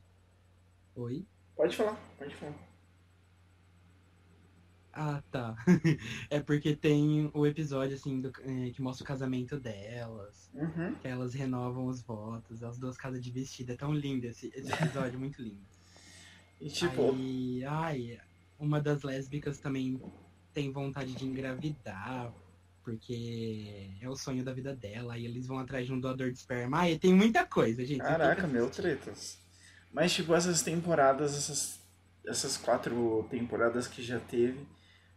Oi? 0.99 1.25
Pode 1.55 1.77
falar, 1.77 1.95
pode 2.19 2.35
falar. 2.35 2.69
Ah, 4.93 5.23
tá. 5.31 5.55
é 6.29 6.41
porque 6.41 6.75
tem 6.75 7.31
o 7.33 7.47
episódio, 7.47 7.95
assim, 7.95 8.21
do, 8.21 8.33
eh, 8.43 8.73
que 8.73 8.83
mostra 8.83 9.05
o 9.05 9.07
casamento 9.07 9.61
delas. 9.61 10.51
Uhum. 10.53 10.97
Que 10.97 11.07
elas 11.07 11.35
renovam 11.35 11.87
os 11.87 12.03
votos, 12.03 12.65
as 12.65 12.79
duas 12.79 12.97
casas 12.97 13.23
de 13.23 13.31
vestido. 13.31 13.71
É 13.71 13.77
tão 13.77 13.95
lindo 13.95 14.27
esse, 14.27 14.49
esse 14.53 14.73
episódio, 14.73 15.21
muito 15.21 15.41
lindo. 15.41 15.63
E, 16.61 16.69
tipo, 16.69 17.13
Aí, 17.13 17.65
ai, 17.65 18.21
uma 18.59 18.81
das 18.81 19.05
lésbicas 19.05 19.61
também 19.61 20.03
tem 20.53 20.73
vontade 20.73 21.15
de 21.15 21.25
engravidar, 21.25 22.35
porque 22.83 23.93
é 24.01 24.11
o 24.11 24.17
sonho 24.17 24.43
da 24.43 24.53
vida 24.53 24.75
dela. 24.75 25.15
Aí 25.15 25.25
eles 25.25 25.47
vão 25.47 25.61
atrás 25.61 25.87
de 25.87 25.93
um 25.93 26.01
doador 26.01 26.33
de 26.33 26.39
esperma. 26.39 26.79
Ai, 26.79 26.99
tem 26.99 27.15
muita 27.15 27.47
coisa, 27.47 27.85
gente. 27.85 28.01
caraca, 28.01 28.49
meu 28.49 28.69
tretas. 28.69 29.39
Mas, 29.93 30.13
tipo, 30.13 30.35
essas 30.35 30.63
temporadas, 30.63 31.37
essas, 31.37 31.81
essas 32.27 32.57
quatro 32.57 33.27
temporadas 33.31 33.87
que 33.89 34.03
já 34.03 34.21
teve, 34.21 34.67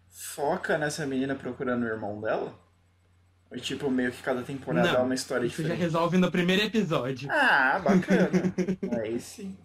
foca 0.09 0.77
nessa 0.77 1.05
menina 1.05 1.35
procurando 1.35 1.83
o 1.83 1.87
irmão 1.87 2.19
dela? 2.21 2.57
Ou, 3.51 3.59
tipo, 3.59 3.89
meio 3.91 4.11
que 4.11 4.23
cada 4.23 4.41
temporada 4.43 4.87
Não, 4.93 4.99
é 4.99 5.03
uma 5.03 5.13
história 5.15 5.45
Isso 5.45 5.57
já 5.57 5.63
diferente? 5.63 5.81
resolve 5.81 6.17
no 6.17 6.31
primeiro 6.31 6.61
episódio. 6.63 7.29
Ah, 7.29 7.79
bacana. 7.79 8.29
Aí 9.03 9.19
sim. 9.19 9.57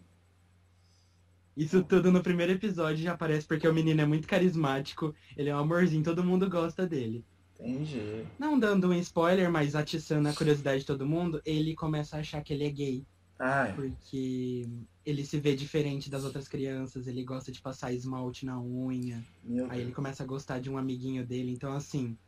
Isso 1.56 1.82
tudo 1.82 2.12
no 2.12 2.22
primeiro 2.22 2.52
episódio 2.52 3.02
já 3.02 3.12
aparece 3.12 3.46
porque 3.46 3.66
o 3.66 3.72
menino 3.72 4.00
é 4.02 4.06
muito 4.06 4.28
carismático, 4.28 5.14
ele 5.36 5.48
é 5.48 5.56
um 5.56 5.60
amorzinho, 5.60 6.02
todo 6.04 6.22
mundo 6.22 6.50
gosta 6.50 6.86
dele. 6.86 7.24
Entendi. 7.58 8.26
Não 8.38 8.58
dando 8.58 8.88
um 8.88 8.94
spoiler, 8.94 9.50
mas 9.50 9.74
atiçando 9.74 10.28
a 10.28 10.34
curiosidade 10.34 10.80
de 10.80 10.86
todo 10.86 11.06
mundo, 11.06 11.40
ele 11.46 11.74
começa 11.74 12.16
a 12.16 12.20
achar 12.20 12.42
que 12.42 12.52
ele 12.52 12.64
é 12.64 12.70
gay. 12.70 13.06
Ai, 13.38 13.72
Porque 13.72 14.68
ele 15.06 15.24
se 15.24 15.38
vê 15.38 15.54
diferente 15.54 16.10
das 16.10 16.24
outras 16.24 16.48
crianças, 16.48 17.06
ele 17.06 17.22
gosta 17.24 17.52
de 17.52 17.62
passar 17.62 17.92
esmalte 17.92 18.44
na 18.44 18.60
unha, 18.60 19.24
meu 19.44 19.64
aí 19.70 19.78
ele 19.78 19.84
Deus. 19.86 19.94
começa 19.96 20.22
a 20.24 20.26
gostar 20.26 20.58
de 20.60 20.68
um 20.68 20.76
amiguinho 20.76 21.24
dele. 21.24 21.52
Então, 21.52 21.72
assim, 21.72 22.18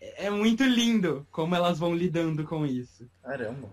é 0.00 0.26
é 0.26 0.30
muito 0.30 0.64
lindo 0.64 1.26
como 1.30 1.54
elas 1.54 1.78
vão 1.78 1.94
lidando 1.94 2.44
com 2.44 2.66
isso. 2.66 3.08
Caramba. 3.22 3.70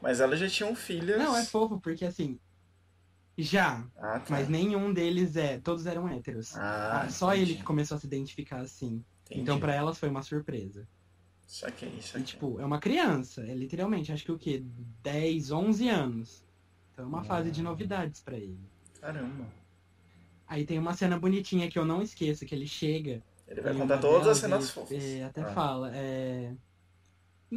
Mas 0.00 0.20
elas 0.20 0.38
já 0.40 0.48
tinham 0.48 0.74
filhas. 0.74 1.18
Não, 1.18 1.36
é 1.36 1.44
fofo, 1.44 1.80
porque 1.80 2.04
assim, 2.04 2.38
já, 3.36 3.84
Ah, 3.96 4.20
tá. 4.20 4.26
mas 4.30 4.48
nenhum 4.48 4.92
deles 4.92 5.36
é, 5.36 5.58
todos 5.58 5.86
eram 5.86 6.08
héteros. 6.08 6.56
Ah, 6.56 7.02
Ah, 7.02 7.08
só 7.10 7.34
entendi. 7.34 7.50
ele 7.52 7.58
que 7.58 7.64
começou 7.64 7.96
a 7.96 8.00
se 8.00 8.06
identificar 8.06 8.60
assim. 8.60 9.04
Entendi. 9.26 9.40
Então, 9.42 9.58
pra 9.58 9.74
elas 9.74 9.98
foi 9.98 10.08
uma 10.08 10.22
surpresa. 10.22 10.86
Aqui, 11.64 11.86
isso 11.98 12.18
E, 12.18 12.22
tipo, 12.22 12.58
é 12.60 12.64
uma 12.64 12.78
criança, 12.78 13.42
é 13.42 13.54
literalmente, 13.54 14.10
acho 14.12 14.24
que 14.24 14.32
o 14.32 14.38
quê? 14.38 14.62
10, 15.02 15.50
11 15.50 15.88
anos. 15.88 16.42
É 17.02 17.04
uma 17.04 17.24
fase 17.24 17.50
de 17.50 17.62
novidades 17.62 18.20
pra 18.20 18.36
ele. 18.36 18.58
Caramba. 19.00 19.44
Aí 20.46 20.64
tem 20.64 20.78
uma 20.78 20.94
cena 20.94 21.18
bonitinha 21.18 21.68
que 21.70 21.78
eu 21.78 21.84
não 21.84 22.00
esqueço, 22.00 22.46
que 22.46 22.54
ele 22.54 22.66
chega. 22.66 23.22
Ele 23.48 23.60
vai 23.60 23.74
contar 23.74 23.98
todas 23.98 24.28
as 24.28 24.38
cenas 24.38 24.68
e, 24.68 24.72
fofas. 24.72 25.02
é, 25.02 25.24
até 25.24 25.42
Ah. 25.42 25.52
fala, 25.52 25.90
é... 25.94 26.54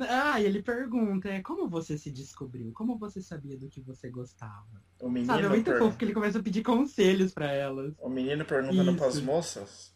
Ah, 0.10 0.42
e 0.42 0.46
ele 0.46 0.62
pergunta, 0.62 1.30
é, 1.30 1.42
como 1.42 1.70
você 1.70 1.98
se 1.98 2.12
descobriu? 2.12 2.74
Como 2.74 2.98
você 2.98 3.22
sabia 3.22 3.58
do 3.58 3.70
que 3.70 3.80
você 3.80 4.10
gostava? 4.10 4.84
O 5.00 5.10
menino, 5.10 5.32
Sabe, 5.34 5.46
é 5.46 5.50
muito 5.50 5.72
per- 5.72 5.78
fofo 5.80 5.98
que 5.98 6.04
ele 6.04 6.14
começa 6.14 6.40
a 6.40 6.44
pedir 6.44 6.64
conselhos 6.64 7.34
pra 7.34 7.50
elas. 7.52 7.94
o 8.00 8.10
menino 8.10 8.44
perguntando 8.44 8.90
Isso. 8.92 8.98
pras 9.00 9.22
moças. 9.22 9.96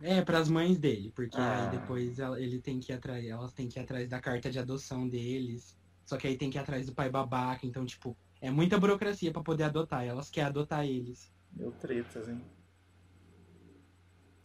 É, 0.00 0.20
pras 0.22 0.48
mães 0.48 0.78
dele, 0.78 1.12
porque 1.14 1.38
Ah. 1.38 1.70
aí 1.70 1.78
depois 1.78 2.18
ele 2.18 2.58
tem 2.60 2.80
que 2.80 2.92
ir 2.92 2.96
atrás, 2.96 3.24
elas 3.24 3.52
têm 3.52 3.68
que 3.68 3.78
ir 3.78 3.82
atrás 3.82 4.08
da 4.08 4.20
carta 4.20 4.50
de 4.50 4.58
adoção 4.58 5.08
deles. 5.08 5.74
Só 6.04 6.16
que 6.16 6.26
aí 6.26 6.36
tem 6.36 6.50
que 6.50 6.58
ir 6.58 6.60
atrás 6.60 6.86
do 6.86 6.94
pai 6.94 7.08
babaca, 7.10 7.66
então, 7.66 7.84
tipo, 7.86 8.16
é 8.40 8.50
muita 8.50 8.78
burocracia 8.78 9.32
pra 9.32 9.42
poder 9.42 9.64
adotar. 9.64 10.04
Elas 10.04 10.30
querem 10.30 10.48
adotar 10.48 10.84
eles. 10.84 11.32
Meu 11.52 11.70
tretas, 11.72 12.28
hein? 12.28 12.40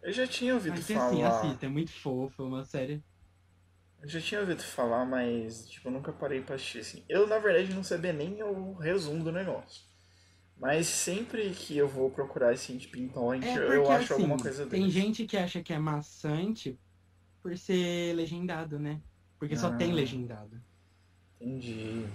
Eu 0.02 0.12
já 0.14 0.26
tinha 0.28 0.54
ouvido 0.54 0.76
Mas 0.76 0.92
assim, 0.92 0.94
falar. 1.24 1.28
assista, 1.28 1.66
é 1.66 1.70
muito 1.70 1.92
fofo, 1.92 2.44
é 2.44 2.46
uma 2.46 2.64
série. 2.64 3.04
Eu 4.02 4.08
já 4.08 4.22
tinha 4.22 4.40
ouvido 4.40 4.62
falar, 4.64 5.06
mas 5.06 5.68
tipo, 5.68 5.88
eu 5.88 5.92
nunca 5.92 6.14
parei 6.14 6.42
pra 6.42 6.56
assistir 6.56 6.80
assim. 6.80 7.04
Eu, 7.10 7.28
na 7.28 7.40
verdade, 7.40 7.74
não 7.74 7.84
sabia 7.84 8.14
nem 8.14 8.42
o 8.44 8.74
resumo 8.76 9.24
do 9.24 9.32
negócio. 9.32 9.86
Mas 10.58 10.88
sempre 10.88 11.52
que 11.52 11.78
eu 11.78 11.88
vou 11.88 12.10
procurar 12.10 12.52
assim, 12.54 12.78
tipo, 12.78 12.96
torrent, 13.14 13.44
É 13.44 13.58
eu 13.58 13.84
porque, 13.84 13.92
acho 13.92 14.14
assim, 14.14 14.24
alguma 14.24 14.38
coisa 14.38 14.66
tem 14.66 14.82
dele. 14.82 14.92
gente 14.92 15.26
que 15.26 15.38
acha 15.38 15.62
que 15.62 15.74
é 15.74 15.80
maçante 15.80 16.80
por 17.42 17.58
ser 17.58 18.16
legendado, 18.16 18.80
né? 18.80 19.02
Porque 19.40 19.56
só 19.56 19.68
Ah. 19.68 19.78
tem 19.78 19.94
legendado. 19.94 20.62
Entendi. 21.40 22.06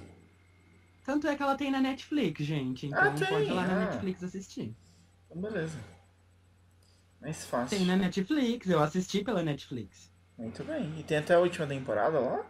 Tanto 1.05 1.27
é 1.27 1.37
que 1.37 1.43
ela 1.43 1.57
tem 1.57 1.71
na 1.71 1.81
Netflix, 1.81 2.45
gente. 2.45 2.87
Então 2.87 3.01
Ah, 3.01 3.11
tem, 3.13 3.27
pode 3.27 3.45
ir 3.45 3.53
lá 3.53 3.67
na 3.67 3.75
ah. 3.75 3.85
Netflix 3.87 4.23
assistir. 4.23 4.75
Então, 5.27 5.43
beleza. 5.43 5.79
Mais 7.21 7.45
fácil. 7.45 7.79
Tem 7.79 7.87
na 7.87 7.97
Netflix, 7.97 8.69
eu 8.69 8.83
assisti 8.83 9.23
pela 9.23 9.43
Netflix. 9.43 10.11
Muito 10.37 10.65
bem. 10.65 10.99
E 10.99 11.03
tem 11.03 11.19
até 11.19 11.35
a 11.35 11.41
última 11.41 11.67
temporada 11.67 12.19
lá? 12.19 12.45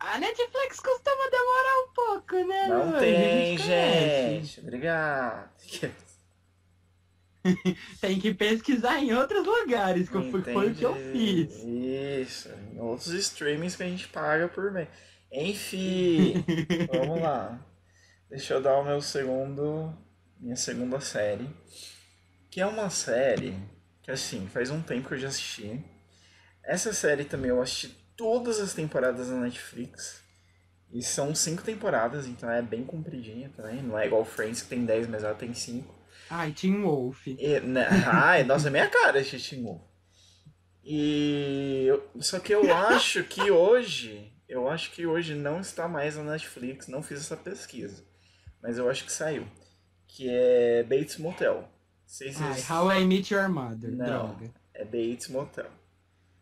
A 0.00 0.18
Netflix 0.18 0.78
costuma 0.80 1.28
demorar 1.30 1.84
um 1.84 1.92
pouco, 1.94 2.48
né? 2.48 2.68
Não 2.68 2.92
Lu? 2.92 2.98
Tem, 2.98 3.58
gente. 3.58 4.60
Obrigado. 4.60 5.50
Tem 8.00 8.18
que 8.20 8.34
pesquisar 8.34 8.98
em 8.98 9.12
outros 9.14 9.44
lugares, 9.46 10.08
que 10.08 10.22
fui- 10.22 10.44
foi 10.44 10.70
o 10.70 10.74
que 10.74 10.84
eu 10.84 10.96
Entendi. 10.96 11.48
fiz. 11.48 11.64
Isso. 11.64 12.48
Em 12.72 12.78
outros 12.80 13.08
streamings 13.08 13.76
que 13.76 13.82
a 13.82 13.86
gente 13.88 14.08
paga 14.08 14.48
por 14.48 14.70
mês. 14.72 14.88
Enfim, 15.32 16.44
vamos 16.90 17.20
lá. 17.20 17.64
Deixa 18.30 18.54
eu 18.54 18.62
dar 18.62 18.78
o 18.78 18.84
meu 18.84 19.00
segundo. 19.00 19.92
Minha 20.40 20.56
segunda 20.56 21.00
série. 21.00 21.48
Que 22.50 22.60
é 22.60 22.66
uma 22.66 22.90
série 22.90 23.54
que, 24.02 24.10
assim, 24.10 24.46
faz 24.48 24.70
um 24.70 24.80
tempo 24.82 25.08
que 25.08 25.14
eu 25.14 25.18
já 25.18 25.28
assisti. 25.28 25.82
Essa 26.64 26.92
série 26.92 27.24
também 27.24 27.50
eu 27.50 27.60
assisti 27.62 27.88
todas 28.16 28.60
as 28.60 28.74
temporadas 28.74 29.28
na 29.28 29.40
Netflix. 29.40 30.22
E 30.90 31.02
são 31.02 31.34
cinco 31.34 31.62
temporadas, 31.62 32.26
então 32.26 32.50
é 32.50 32.62
bem 32.62 32.84
compridinha 32.84 33.50
também. 33.54 33.82
Não 33.82 33.98
é 33.98 34.06
igual 34.06 34.24
Friends 34.24 34.62
que 34.62 34.68
tem 34.68 34.84
10, 34.86 35.06
mas 35.08 35.22
ela 35.22 35.34
tem 35.34 35.52
5. 35.52 35.94
Ai, 36.30 36.52
Tim 36.52 36.82
Wolf. 36.82 37.26
E, 37.26 37.60
né, 37.60 37.86
ai, 38.06 38.44
nossa, 38.44 38.68
é 38.68 38.70
minha 38.70 38.88
cara 38.88 39.18
esse 39.20 39.38
Tim 39.38 39.62
Wolf. 39.62 39.82
E 40.84 41.84
eu- 41.86 42.10
só 42.22 42.38
que 42.40 42.52
eu 42.54 42.74
acho 42.74 43.24
que 43.24 43.50
hoje, 43.50 44.32
eu 44.48 44.68
acho 44.68 44.90
que 44.92 45.06
hoje 45.06 45.34
não 45.34 45.60
está 45.60 45.86
mais 45.88 46.16
na 46.16 46.22
Netflix, 46.24 46.86
não 46.88 47.02
fiz 47.02 47.20
essa 47.20 47.36
pesquisa. 47.36 48.04
Mas 48.62 48.78
eu 48.78 48.88
acho 48.90 49.04
que 49.04 49.12
saiu. 49.12 49.46
Que 50.06 50.28
é 50.30 50.82
Bates 50.82 51.18
Motel. 51.18 51.68
Sei 52.06 52.32
se 52.32 52.42
Ai, 52.42 52.58
How 52.70 52.92
I 52.92 53.04
Met 53.04 53.32
Your 53.34 53.48
Mother. 53.50 53.90
Não. 53.90 54.06
Droga. 54.34 54.50
é 54.74 54.84
Bates 54.84 55.28
Motel. 55.28 55.64
Não 55.66 55.70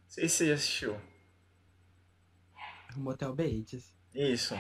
sei 0.09 0.29
se 0.29 0.37
você 0.47 0.53
assistiu. 0.53 0.97
Motel 2.97 3.35
Bates. 3.35 3.93
Isso. 4.15 4.55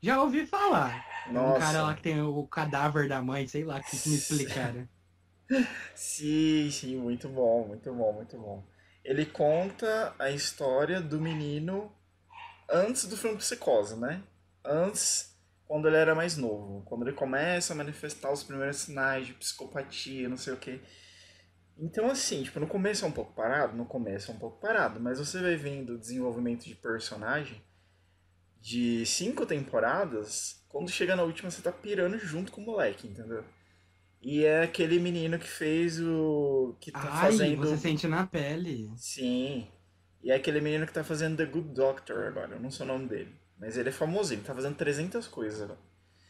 Já 0.00 0.22
ouvi 0.22 0.46
falar. 0.46 1.04
É 1.28 1.30
um 1.30 1.34
Nossa. 1.34 1.60
cara 1.60 1.82
lá 1.82 1.94
que 1.94 2.02
tem 2.02 2.20
o 2.20 2.46
cadáver 2.46 3.08
da 3.08 3.20
mãe, 3.20 3.46
sei 3.46 3.64
lá, 3.64 3.80
que 3.80 4.08
me 4.08 4.16
explicaram. 4.16 4.88
Sim, 5.94 6.70
sim, 6.70 6.96
muito 6.96 7.28
bom, 7.28 7.66
muito 7.66 7.92
bom, 7.92 8.12
muito 8.12 8.36
bom. 8.38 8.64
Ele 9.04 9.24
conta 9.24 10.14
a 10.18 10.30
história 10.30 11.00
do 11.00 11.20
menino 11.20 11.92
antes 12.70 13.06
do 13.06 13.16
filme 13.16 13.38
Psicose, 13.38 13.96
né? 13.98 14.22
Antes, 14.64 15.34
quando 15.66 15.86
ele 15.86 15.96
era 15.96 16.14
mais 16.14 16.36
novo. 16.36 16.82
Quando 16.84 17.06
ele 17.06 17.16
começa 17.16 17.72
a 17.72 17.76
manifestar 17.76 18.32
os 18.32 18.42
primeiros 18.42 18.78
sinais 18.78 19.26
de 19.26 19.34
psicopatia, 19.34 20.28
não 20.28 20.36
sei 20.36 20.54
o 20.54 20.58
quê. 20.58 20.80
Então, 21.78 22.10
assim, 22.10 22.42
tipo, 22.42 22.58
no 22.58 22.66
começo 22.66 23.04
é 23.04 23.08
um 23.08 23.12
pouco 23.12 23.32
parado, 23.34 23.76
no 23.76 23.86
começo 23.86 24.30
é 24.30 24.34
um 24.34 24.38
pouco 24.38 24.58
parado, 24.58 24.98
mas 24.98 25.18
você 25.18 25.40
vai 25.40 25.56
vendo 25.56 25.94
o 25.94 25.98
desenvolvimento 25.98 26.64
de 26.64 26.74
personagem 26.74 27.62
de 28.60 29.06
cinco 29.06 29.46
temporadas, 29.46 30.57
quando 30.68 30.90
chega 30.90 31.16
na 31.16 31.22
última 31.22 31.50
você 31.50 31.62
tá 31.62 31.72
pirando 31.72 32.18
junto 32.18 32.52
com 32.52 32.60
o 32.60 32.64
moleque, 32.64 33.06
entendeu? 33.06 33.44
E 34.20 34.44
é 34.44 34.62
aquele 34.62 34.98
menino 34.98 35.38
que 35.38 35.48
fez 35.48 36.00
o. 36.00 36.76
que 36.80 36.90
tá 36.90 37.00
Ai, 37.04 37.30
fazendo. 37.32 37.56
você 37.56 37.76
sente 37.76 38.06
na 38.08 38.26
pele. 38.26 38.90
Sim. 38.96 39.68
E 40.22 40.30
é 40.30 40.34
aquele 40.34 40.60
menino 40.60 40.86
que 40.86 40.92
tá 40.92 41.04
fazendo 41.04 41.36
The 41.36 41.46
Good 41.46 41.68
Doctor 41.74 42.26
agora, 42.26 42.56
eu 42.56 42.60
não 42.60 42.70
sei 42.70 42.84
o 42.84 42.88
nome 42.88 43.06
dele. 43.08 43.32
Mas 43.58 43.76
ele 43.76 43.88
é 43.88 43.92
famosinho, 43.92 44.42
tá 44.42 44.54
fazendo 44.54 44.76
300 44.76 45.26
coisas 45.28 45.62
agora. 45.62 45.78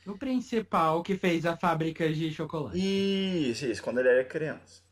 O 0.06 0.16
principal 0.16 1.02
que 1.02 1.16
fez 1.16 1.44
a 1.44 1.56
fábrica 1.56 2.10
de 2.10 2.30
chocolate. 2.30 2.78
Isso, 2.78 3.66
isso, 3.66 3.82
quando 3.82 3.98
ele 3.98 4.08
era 4.08 4.24
criança. 4.24 4.82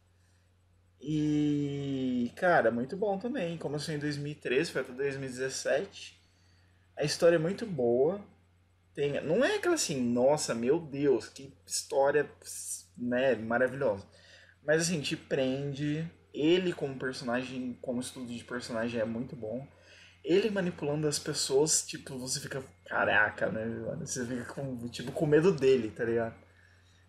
E, 1.01 2.33
cara, 2.37 2.71
muito 2.71 2.97
bom 2.97 3.19
também. 3.19 3.57
Começou 3.57 3.95
em 3.95 3.99
2013, 3.99 4.73
foi 4.73 4.83
até 4.83 4.93
2017. 4.93 6.19
A 6.97 7.05
história 7.05 7.37
é 7.37 7.39
muito 7.39 7.65
boa. 7.65 8.21
Tem, 8.97 9.21
não 9.21 9.45
é 9.45 9.57
aquela 9.57 9.75
assim, 9.75 10.01
nossa, 10.03 10.55
meu 10.55 10.81
Deus, 10.81 11.29
que 11.29 11.55
história, 11.67 12.29
né, 12.97 13.35
maravilhosa. 13.35 14.07
Mas 14.67 14.83
assim, 14.83 15.03
te 15.03 15.15
prende. 15.15 16.11
Ele 16.33 16.73
como 16.73 16.99
personagem, 16.99 17.79
como 17.83 18.01
estudo 18.01 18.33
de 18.33 18.43
personagem 18.43 18.99
é 18.99 19.05
muito 19.05 19.37
bom. 19.37 19.69
Ele 20.25 20.51
manipulando 20.51 21.07
as 21.07 21.19
pessoas, 21.19 21.87
tipo, 21.87 22.19
você 22.19 22.41
fica, 22.41 22.65
caraca, 22.87 23.51
né, 23.51 23.67
mano? 23.67 24.07
Você 24.07 24.25
fica 24.25 24.45
com, 24.47 24.89
tipo, 24.89 25.13
com 25.13 25.27
medo 25.27 25.53
dele, 25.53 25.91
tá 25.91 26.05
ligado? 26.05 26.35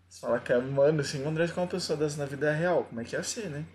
Você 0.08 0.20
fala, 0.20 0.38
cara, 0.40 0.60
mano, 0.60 1.00
assim, 1.00 1.22
o 1.22 1.28
André 1.28 1.46
é 1.46 1.60
uma 1.60 1.66
pessoa 1.66 1.98
dessa 1.98 2.18
na 2.18 2.26
vida 2.26 2.52
real, 2.52 2.84
como 2.84 3.00
é 3.00 3.04
que 3.04 3.16
ia 3.16 3.22
ser, 3.22 3.48
né? 3.48 3.66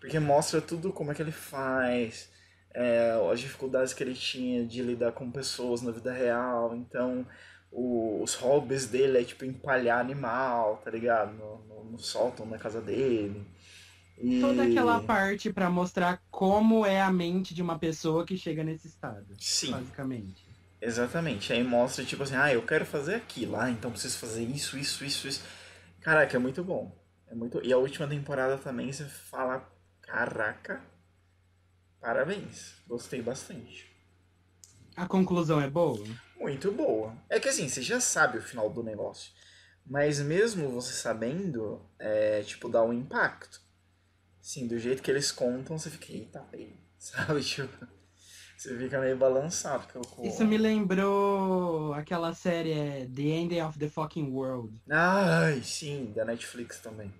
Porque 0.00 0.18
mostra 0.18 0.60
tudo 0.60 0.92
como 0.92 1.10
é 1.12 1.14
que 1.14 1.22
ele 1.22 1.32
faz, 1.32 2.30
é, 2.74 3.12
as 3.32 3.40
dificuldades 3.40 3.94
que 3.94 4.02
ele 4.02 4.14
tinha 4.14 4.66
de 4.66 4.82
lidar 4.82 5.12
com 5.12 5.30
pessoas 5.30 5.80
na 5.80 5.90
vida 5.90 6.12
real. 6.12 6.76
Então, 6.76 7.26
os 7.76 8.34
hobbies 8.34 8.86
dele 8.86 9.18
é, 9.18 9.24
tipo, 9.24 9.44
empalhar 9.44 10.00
animal, 10.00 10.80
tá 10.84 10.90
ligado? 10.90 11.32
No, 11.32 11.58
no, 11.66 11.84
no 11.90 11.98
sótão 11.98 12.46
na 12.46 12.56
casa 12.56 12.80
dele. 12.80 13.44
E... 14.16 14.40
Toda 14.40 14.62
aquela 14.62 15.02
parte 15.02 15.52
pra 15.52 15.68
mostrar 15.68 16.22
como 16.30 16.86
é 16.86 17.00
a 17.00 17.10
mente 17.10 17.52
de 17.52 17.60
uma 17.60 17.78
pessoa 17.78 18.24
que 18.24 18.36
chega 18.36 18.62
nesse 18.62 18.86
estado. 18.86 19.26
Sim. 19.40 19.72
Basicamente. 19.72 20.46
Exatamente. 20.80 21.52
Aí 21.52 21.64
mostra, 21.64 22.04
tipo 22.04 22.22
assim, 22.22 22.36
ah, 22.36 22.52
eu 22.52 22.62
quero 22.62 22.86
fazer 22.86 23.16
aquilo, 23.16 23.56
ah, 23.56 23.70
então 23.70 23.90
preciso 23.90 24.18
fazer 24.18 24.44
isso, 24.44 24.78
isso, 24.78 25.04
isso, 25.04 25.26
isso. 25.26 25.44
Caraca, 26.00 26.36
é 26.36 26.38
muito 26.38 26.62
bom. 26.62 26.96
É 27.26 27.34
muito... 27.34 27.60
E 27.64 27.72
a 27.72 27.78
última 27.78 28.06
temporada 28.06 28.56
também, 28.58 28.92
você 28.92 29.04
fala, 29.04 29.68
caraca, 30.00 30.80
parabéns. 32.00 32.74
Gostei 32.86 33.20
bastante. 33.20 33.93
A 34.96 35.06
conclusão 35.06 35.60
é 35.60 35.68
boa? 35.68 36.04
Muito 36.38 36.70
boa. 36.72 37.14
É 37.28 37.40
que 37.40 37.48
assim, 37.48 37.68
você 37.68 37.82
já 37.82 38.00
sabe 38.00 38.38
o 38.38 38.42
final 38.42 38.70
do 38.70 38.82
negócio. 38.82 39.32
Mas 39.86 40.20
mesmo 40.20 40.70
você 40.70 40.92
sabendo, 40.92 41.80
é, 41.98 42.42
tipo, 42.42 42.68
dá 42.68 42.82
um 42.82 42.92
impacto. 42.92 43.60
Sim, 44.40 44.66
do 44.66 44.78
jeito 44.78 45.02
que 45.02 45.10
eles 45.10 45.32
contam, 45.32 45.78
você 45.78 45.90
fica, 45.90 46.12
eita, 46.12 46.40
bem, 46.50 46.78
sabe? 46.98 47.42
Tipo, 47.42 47.86
você 48.56 48.76
fica 48.78 49.00
meio 49.00 49.16
balançado. 49.16 49.86
com- 49.92 50.22
Isso 50.22 50.44
me 50.46 50.56
lembrou 50.56 51.92
aquela 51.94 52.34
série 52.34 52.72
é, 52.72 53.06
The 53.06 53.22
End 53.22 53.60
of 53.60 53.78
the 53.78 53.88
Fucking 53.88 54.30
World. 54.30 54.72
Ai, 54.90 55.62
sim, 55.62 56.12
da 56.14 56.24
Netflix 56.24 56.78
também. 56.78 57.12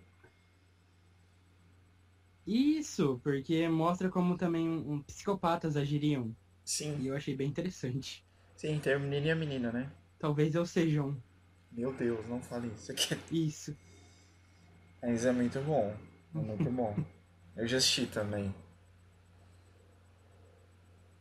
Isso, 2.47 3.21
porque 3.23 3.69
mostra 3.69 4.11
como 4.11 4.37
também 4.37 4.69
um, 4.69 5.03
psicopatas 5.03 5.77
agiriam. 5.77 6.35
Sim, 6.65 6.99
E 6.99 7.07
eu 7.07 7.15
achei 7.15 7.37
bem 7.37 7.49
interessante. 7.49 8.27
sim, 8.57 8.81
tem 8.81 8.97
o 8.97 9.01
menino 9.01 9.27
e 9.27 9.31
a 9.31 9.37
menina, 9.37 9.71
né? 9.73 9.93
Talvez 10.19 10.55
eu 10.57 10.67
seja 10.67 11.03
um. 11.05 11.23
Meu 11.71 11.93
Deus, 11.93 12.27
não 12.27 12.41
fale 12.41 12.69
isso 12.69 12.91
aqui. 12.91 13.15
Isso. 13.31 13.77
Mas 15.01 15.25
é 15.25 15.31
muito 15.33 15.61
bom. 15.61 15.95
É 16.35 16.41
muito 16.41 16.69
bom. 16.71 16.97
Eu 17.57 17.67
já 17.67 17.77
assisti 17.77 18.07
também. 18.07 18.53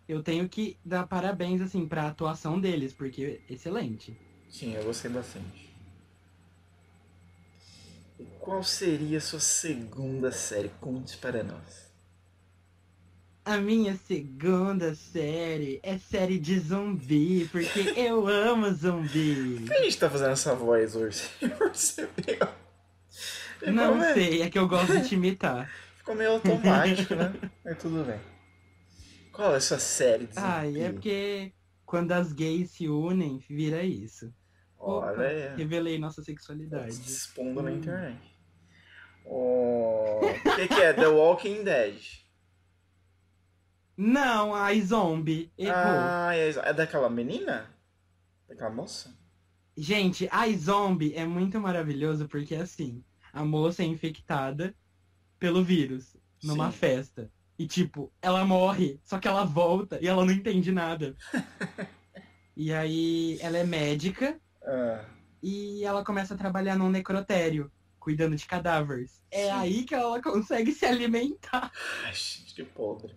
Eu 0.07 0.23
tenho 0.23 0.47
que 0.47 0.79
dar 0.83 1.05
parabéns, 1.07 1.59
assim, 1.61 1.85
pra 1.87 2.07
atuação 2.07 2.57
deles, 2.59 2.93
porque 2.93 3.43
é 3.49 3.53
excelente. 3.53 4.17
Sim, 4.49 4.73
eu 4.75 4.83
gostei 4.85 5.11
bastante. 5.11 5.73
E 8.19 8.25
qual 8.39 8.63
seria 8.63 9.19
a 9.19 9.21
sua 9.21 9.39
segunda 9.39 10.31
série? 10.31 10.69
Conte 10.81 11.15
para 11.17 11.43
nós. 11.43 11.92
A 13.45 13.57
minha 13.57 13.95
segunda 14.07 14.95
série 14.95 15.79
é 15.83 15.97
série 15.97 16.39
de 16.39 16.57
zumbi, 16.59 17.45
porque 17.51 17.93
eu 17.99 18.25
amo 18.27 18.71
zumbi. 18.73 19.57
Por 19.59 19.67
que 19.67 19.73
a 19.73 19.83
gente 19.83 19.97
tá 19.99 20.09
fazendo 20.09 20.31
essa 20.31 20.55
voz 20.55 20.95
hoje? 20.95 21.23
Você 21.39 21.49
percebeu? 22.09 22.47
Ficou 23.59 23.73
Não 23.73 23.97
meio- 23.97 24.13
sei, 24.13 24.41
é 24.43 24.49
que 24.49 24.57
eu 24.57 24.65
gosto 24.67 24.97
de 24.97 25.09
te 25.09 25.15
imitar. 25.15 25.69
Ficou 25.97 26.15
meio 26.15 26.31
automático, 26.31 27.15
né? 27.15 27.33
Mas 27.65 27.77
tudo 27.77 28.05
bem. 28.05 28.19
Qual 29.33 29.53
é 29.53 29.57
a 29.57 29.61
sua 29.61 29.79
série 29.79 30.27
de 30.27 30.37
Ai, 30.37 30.69
é 30.69 30.71
zumbi? 30.71 30.93
porque 30.93 31.53
quando 31.85 32.11
as 32.13 32.31
gays 32.31 32.71
se 32.71 32.87
unem, 32.87 33.43
vira 33.49 33.83
isso. 33.83 34.33
Opa, 34.79 35.07
Olha 35.07 35.27
aí. 35.51 35.57
revelei 35.57 35.97
nossa 35.99 36.21
Se 36.21 36.27
sexualidade. 36.31 36.91
expondo 36.91 37.61
na 37.61 37.71
Hum. 37.71 37.75
internet. 37.75 38.19
O 39.25 40.19
que, 40.55 40.67
que 40.67 40.81
é? 40.81 40.93
The 40.93 41.07
Walking 41.07 41.63
Dead. 41.63 41.95
Não, 43.95 44.55
a 44.55 44.73
zombie 44.79 45.51
errou. 45.57 45.73
Ah, 45.77 46.35
é, 46.35 46.73
daquela 46.73 47.09
menina? 47.09 47.69
Daquela 48.47 48.69
moça? 48.69 49.15
Gente, 49.75 50.27
a 50.31 50.49
zombie 50.51 51.13
é 51.15 51.25
muito 51.25 51.59
maravilhoso 51.59 52.27
porque 52.27 52.55
assim, 52.55 53.03
a 53.31 53.43
moça 53.43 53.81
é 53.83 53.85
infectada 53.85 54.75
pelo 55.39 55.63
vírus 55.63 56.15
numa 56.43 56.71
Sim. 56.71 56.77
festa. 56.77 57.31
E 57.57 57.67
tipo, 57.67 58.11
ela 58.21 58.45
morre, 58.45 58.99
só 59.03 59.19
que 59.19 59.27
ela 59.27 59.45
volta 59.45 59.99
e 60.01 60.07
ela 60.07 60.25
não 60.25 60.33
entende 60.33 60.71
nada. 60.71 61.15
e 62.57 62.73
aí 62.73 63.37
ela 63.41 63.57
é 63.57 63.63
médica 63.63 64.39
Ah, 64.65 65.05
e 65.41 65.83
ela 65.83 66.03
começa 66.03 66.33
a 66.33 66.37
trabalhar 66.37 66.75
num 66.75 66.89
necrotério, 66.89 67.71
cuidando 67.99 68.35
de 68.35 68.45
cadáveres. 68.45 69.21
É 69.29 69.51
aí 69.51 69.83
que 69.83 69.93
ela 69.93 70.21
consegue 70.21 70.71
se 70.71 70.85
alimentar. 70.85 71.71
ai, 72.05 72.13
gente, 72.13 72.53
que 72.53 72.63
podre. 72.63 73.13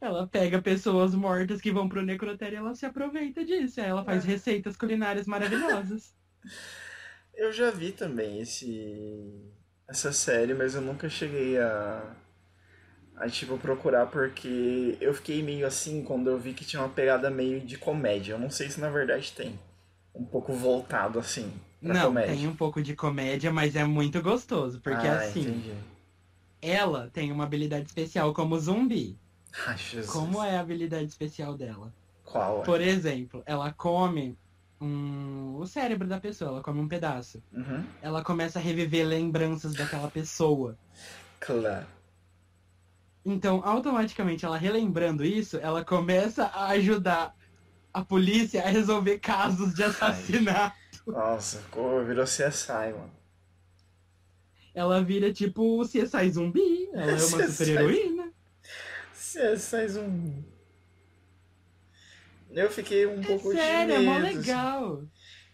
Ela 0.00 0.26
pega 0.28 0.62
pessoas 0.62 1.14
mortas 1.14 1.60
que 1.60 1.72
vão 1.72 1.88
pro 1.88 2.02
necrotério 2.02 2.54
e 2.56 2.58
ela 2.58 2.74
se 2.74 2.86
aproveita 2.86 3.44
disso. 3.44 3.80
Ela 3.80 4.04
faz 4.04 4.24
É. 4.24 4.28
receitas 4.28 4.76
culinárias 4.76 5.26
maravilhosas. 5.26 6.14
Eu 7.34 7.52
já 7.52 7.70
vi 7.70 7.92
também 7.92 8.40
esse 8.40 9.52
essa 9.88 10.12
série, 10.12 10.52
mas 10.54 10.74
eu 10.74 10.80
nunca 10.82 11.08
cheguei 11.08 11.58
a 11.58 12.14
a 13.16 13.28
tipo 13.28 13.58
procurar 13.58 14.06
porque 14.06 14.96
eu 15.00 15.12
fiquei 15.12 15.42
meio 15.42 15.66
assim 15.66 16.04
quando 16.04 16.28
eu 16.30 16.38
vi 16.38 16.54
que 16.54 16.64
tinha 16.64 16.80
uma 16.82 16.88
pegada 16.88 17.30
meio 17.30 17.60
de 17.60 17.76
comédia. 17.76 18.32
Eu 18.34 18.38
não 18.38 18.50
sei 18.50 18.70
se 18.70 18.80
na 18.80 18.90
verdade 18.90 19.32
tem 19.32 19.58
um 20.14 20.24
pouco 20.24 20.52
voltado 20.52 21.18
assim 21.18 21.52
pra 21.82 21.94
Não, 21.94 22.06
comédia. 22.06 22.34
tem 22.36 22.46
um 22.46 22.56
pouco 22.56 22.82
de 22.82 22.94
comédia, 22.94 23.52
mas 23.52 23.74
é 23.76 23.84
muito 23.84 24.20
gostoso. 24.22 24.80
Porque 24.80 25.06
ah, 25.06 25.16
assim, 25.16 25.40
entendi. 25.40 25.72
Ela 26.60 27.10
tem 27.12 27.30
uma 27.32 27.44
habilidade 27.44 27.86
especial 27.86 28.32
como 28.32 28.58
zumbi. 28.58 29.18
Ai, 29.66 29.76
Jesus. 29.76 30.10
Como 30.10 30.42
é 30.42 30.56
a 30.56 30.60
habilidade 30.60 31.06
especial 31.06 31.56
dela? 31.56 31.92
Qual 32.24 32.60
é? 32.60 32.64
Por 32.64 32.80
exemplo, 32.80 33.42
ela 33.46 33.72
come 33.72 34.36
um... 34.80 35.56
o 35.56 35.66
cérebro 35.66 36.06
da 36.06 36.20
pessoa, 36.20 36.50
ela 36.50 36.62
come 36.62 36.80
um 36.80 36.88
pedaço. 36.88 37.42
Uhum. 37.52 37.84
Ela 38.02 38.22
começa 38.22 38.58
a 38.58 38.62
reviver 38.62 39.06
lembranças 39.06 39.74
daquela 39.74 40.10
pessoa. 40.10 40.76
Claro. 41.40 41.86
Então, 43.24 43.62
automaticamente, 43.64 44.44
ela 44.44 44.56
relembrando 44.56 45.24
isso, 45.24 45.58
ela 45.58 45.84
começa 45.84 46.44
a 46.46 46.68
ajudar 46.68 47.34
a 47.92 48.04
polícia 48.04 48.62
a 48.62 48.68
resolver 48.68 49.18
casos 49.18 49.74
de 49.74 49.82
assassinato. 49.82 50.76
Nossa, 51.06 51.58
ficou, 51.58 52.04
virou 52.04 52.24
CSI, 52.24 52.92
mano. 52.92 53.17
Ela 54.78 55.02
vira 55.02 55.32
tipo 55.32 55.80
o 55.80 55.84
CSI 55.84 56.30
zumbi. 56.30 56.88
Ela 56.92 57.10
é 57.10 57.14
uma 57.14 57.18
super-heroína. 57.48 58.32
CSI 59.12 59.88
zumbi. 59.88 60.44
Eu 62.50 62.70
fiquei 62.70 63.04
um 63.06 63.20
É 63.20 63.26
pouco 63.26 63.50
sério, 63.52 63.94
é 63.94 63.98
de 63.98 64.04
mó 64.04 64.14
medo. 64.14 64.26
assim. 64.26 64.36
legal. 64.38 65.04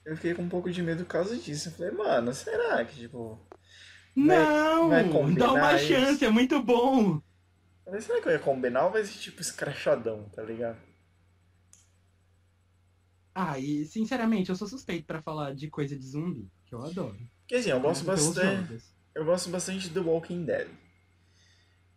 Eu 0.04 0.14
fiquei 0.16 0.34
com 0.34 0.42
um 0.42 0.48
pouco 0.50 0.70
de 0.70 0.82
medo 0.82 1.04
por 1.04 1.10
causa 1.12 1.36
disso. 1.38 1.68
Eu 1.68 1.72
falei, 1.72 1.92
mano, 1.92 2.34
será 2.34 2.84
que, 2.84 2.96
tipo. 3.00 3.40
Vai- 4.14 4.26
Não! 4.26 4.90
vai 4.90 5.08
combinar 5.10 5.46
dá 5.46 5.52
uma 5.54 5.74
isso? 5.74 5.86
chance, 5.86 6.24
é 6.24 6.28
muito 6.30 6.62
bom. 6.62 7.20
Falei, 7.86 8.00
será 8.02 8.20
que 8.20 8.28
eu 8.28 8.32
ia 8.32 8.38
combinar 8.38 8.84
ou 8.84 8.92
vai 8.92 9.04
ser 9.04 9.18
tipo 9.18 9.40
escrachadão, 9.40 10.28
tá 10.34 10.42
ligado? 10.42 10.78
Ah, 13.34 13.58
e 13.58 13.84
sinceramente, 13.86 14.50
eu 14.50 14.56
sou 14.56 14.68
suspeito 14.68 15.06
pra 15.06 15.20
falar 15.22 15.54
de 15.54 15.68
coisa 15.68 15.96
de 15.98 16.06
zumbi, 16.06 16.48
que 16.66 16.74
eu 16.74 16.82
adoro. 16.84 17.16
Porque 17.40 17.56
assim, 17.56 17.70
eu 17.70 17.80
gosto 17.80 18.04
Pelos 18.04 18.26
bastante. 18.26 18.93
Eu 19.14 19.24
gosto 19.24 19.50
bastante 19.50 19.88
de 19.88 19.94
The 19.94 20.00
Walking 20.00 20.44
Dead. 20.44 20.68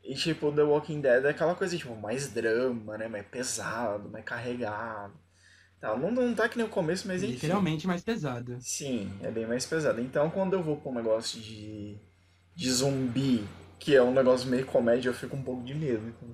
E 0.03 0.15
tipo, 0.15 0.51
The 0.51 0.63
Walking 0.63 1.01
Dead 1.01 1.25
é 1.25 1.29
aquela 1.29 1.55
coisa, 1.55 1.77
tipo, 1.77 1.95
mais 1.95 2.29
drama, 2.29 2.97
né? 2.97 3.07
Mais 3.07 3.25
pesado, 3.25 4.09
mais 4.09 4.23
carregado. 4.23 5.13
Tá, 5.79 5.95
não, 5.95 6.09
não 6.09 6.33
tá 6.33 6.49
que 6.49 6.57
nem 6.57 6.65
o 6.65 6.69
começo, 6.69 7.07
mas 7.07 7.21
enfim. 7.21 7.33
Literalmente 7.33 7.85
mais 7.85 8.03
pesado. 8.03 8.57
Sim, 8.59 9.11
é 9.21 9.29
bem 9.29 9.45
mais 9.45 9.65
pesado. 9.65 10.01
Então, 10.01 10.29
quando 10.29 10.53
eu 10.53 10.63
vou 10.63 10.77
pra 10.77 10.91
um 10.91 10.95
negócio 10.95 11.39
de, 11.39 11.97
de 12.55 12.71
zumbi, 12.71 13.47
que 13.77 13.95
é 13.95 14.01
um 14.01 14.13
negócio 14.13 14.49
meio 14.49 14.65
comédia, 14.65 15.09
eu 15.09 15.13
fico 15.13 15.35
um 15.35 15.43
pouco 15.43 15.63
de 15.63 15.75
medo. 15.75 16.07
Então... 16.07 16.29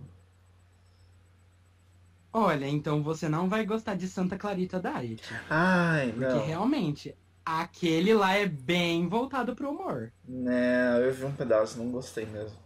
Olha, 2.32 2.68
então 2.68 3.04
você 3.04 3.28
não 3.28 3.50
vai 3.50 3.66
gostar 3.66 3.96
de 3.96 4.08
Santa 4.08 4.38
Clarita 4.38 4.80
Diet. 4.80 5.24
Ai, 5.50 6.12
Porque 6.12 6.26
não. 6.26 6.46
realmente, 6.46 7.16
aquele 7.46 8.14
lá 8.14 8.34
é 8.34 8.46
bem 8.46 9.08
voltado 9.08 9.56
pro 9.56 9.72
humor. 9.72 10.12
Não, 10.28 10.98
eu 11.00 11.14
vi 11.14 11.26
um 11.26 11.32
pedaço, 11.32 11.78
não 11.78 11.92
gostei 11.92 12.26
mesmo. 12.26 12.58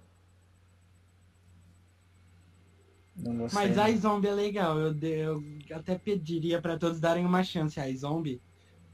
Não 3.15 3.35
gostei. 3.37 3.67
Mas 3.67 3.77
a 3.77 3.91
Zombie 3.97 4.27
é 4.27 4.33
legal. 4.33 4.79
Eu, 4.79 4.95
eu 5.01 5.43
até 5.73 5.97
pediria 5.97 6.61
pra 6.61 6.77
todos 6.77 6.99
darem 6.99 7.25
uma 7.25 7.43
chance 7.43 7.79
a 7.79 7.91
Zombie. 7.95 8.41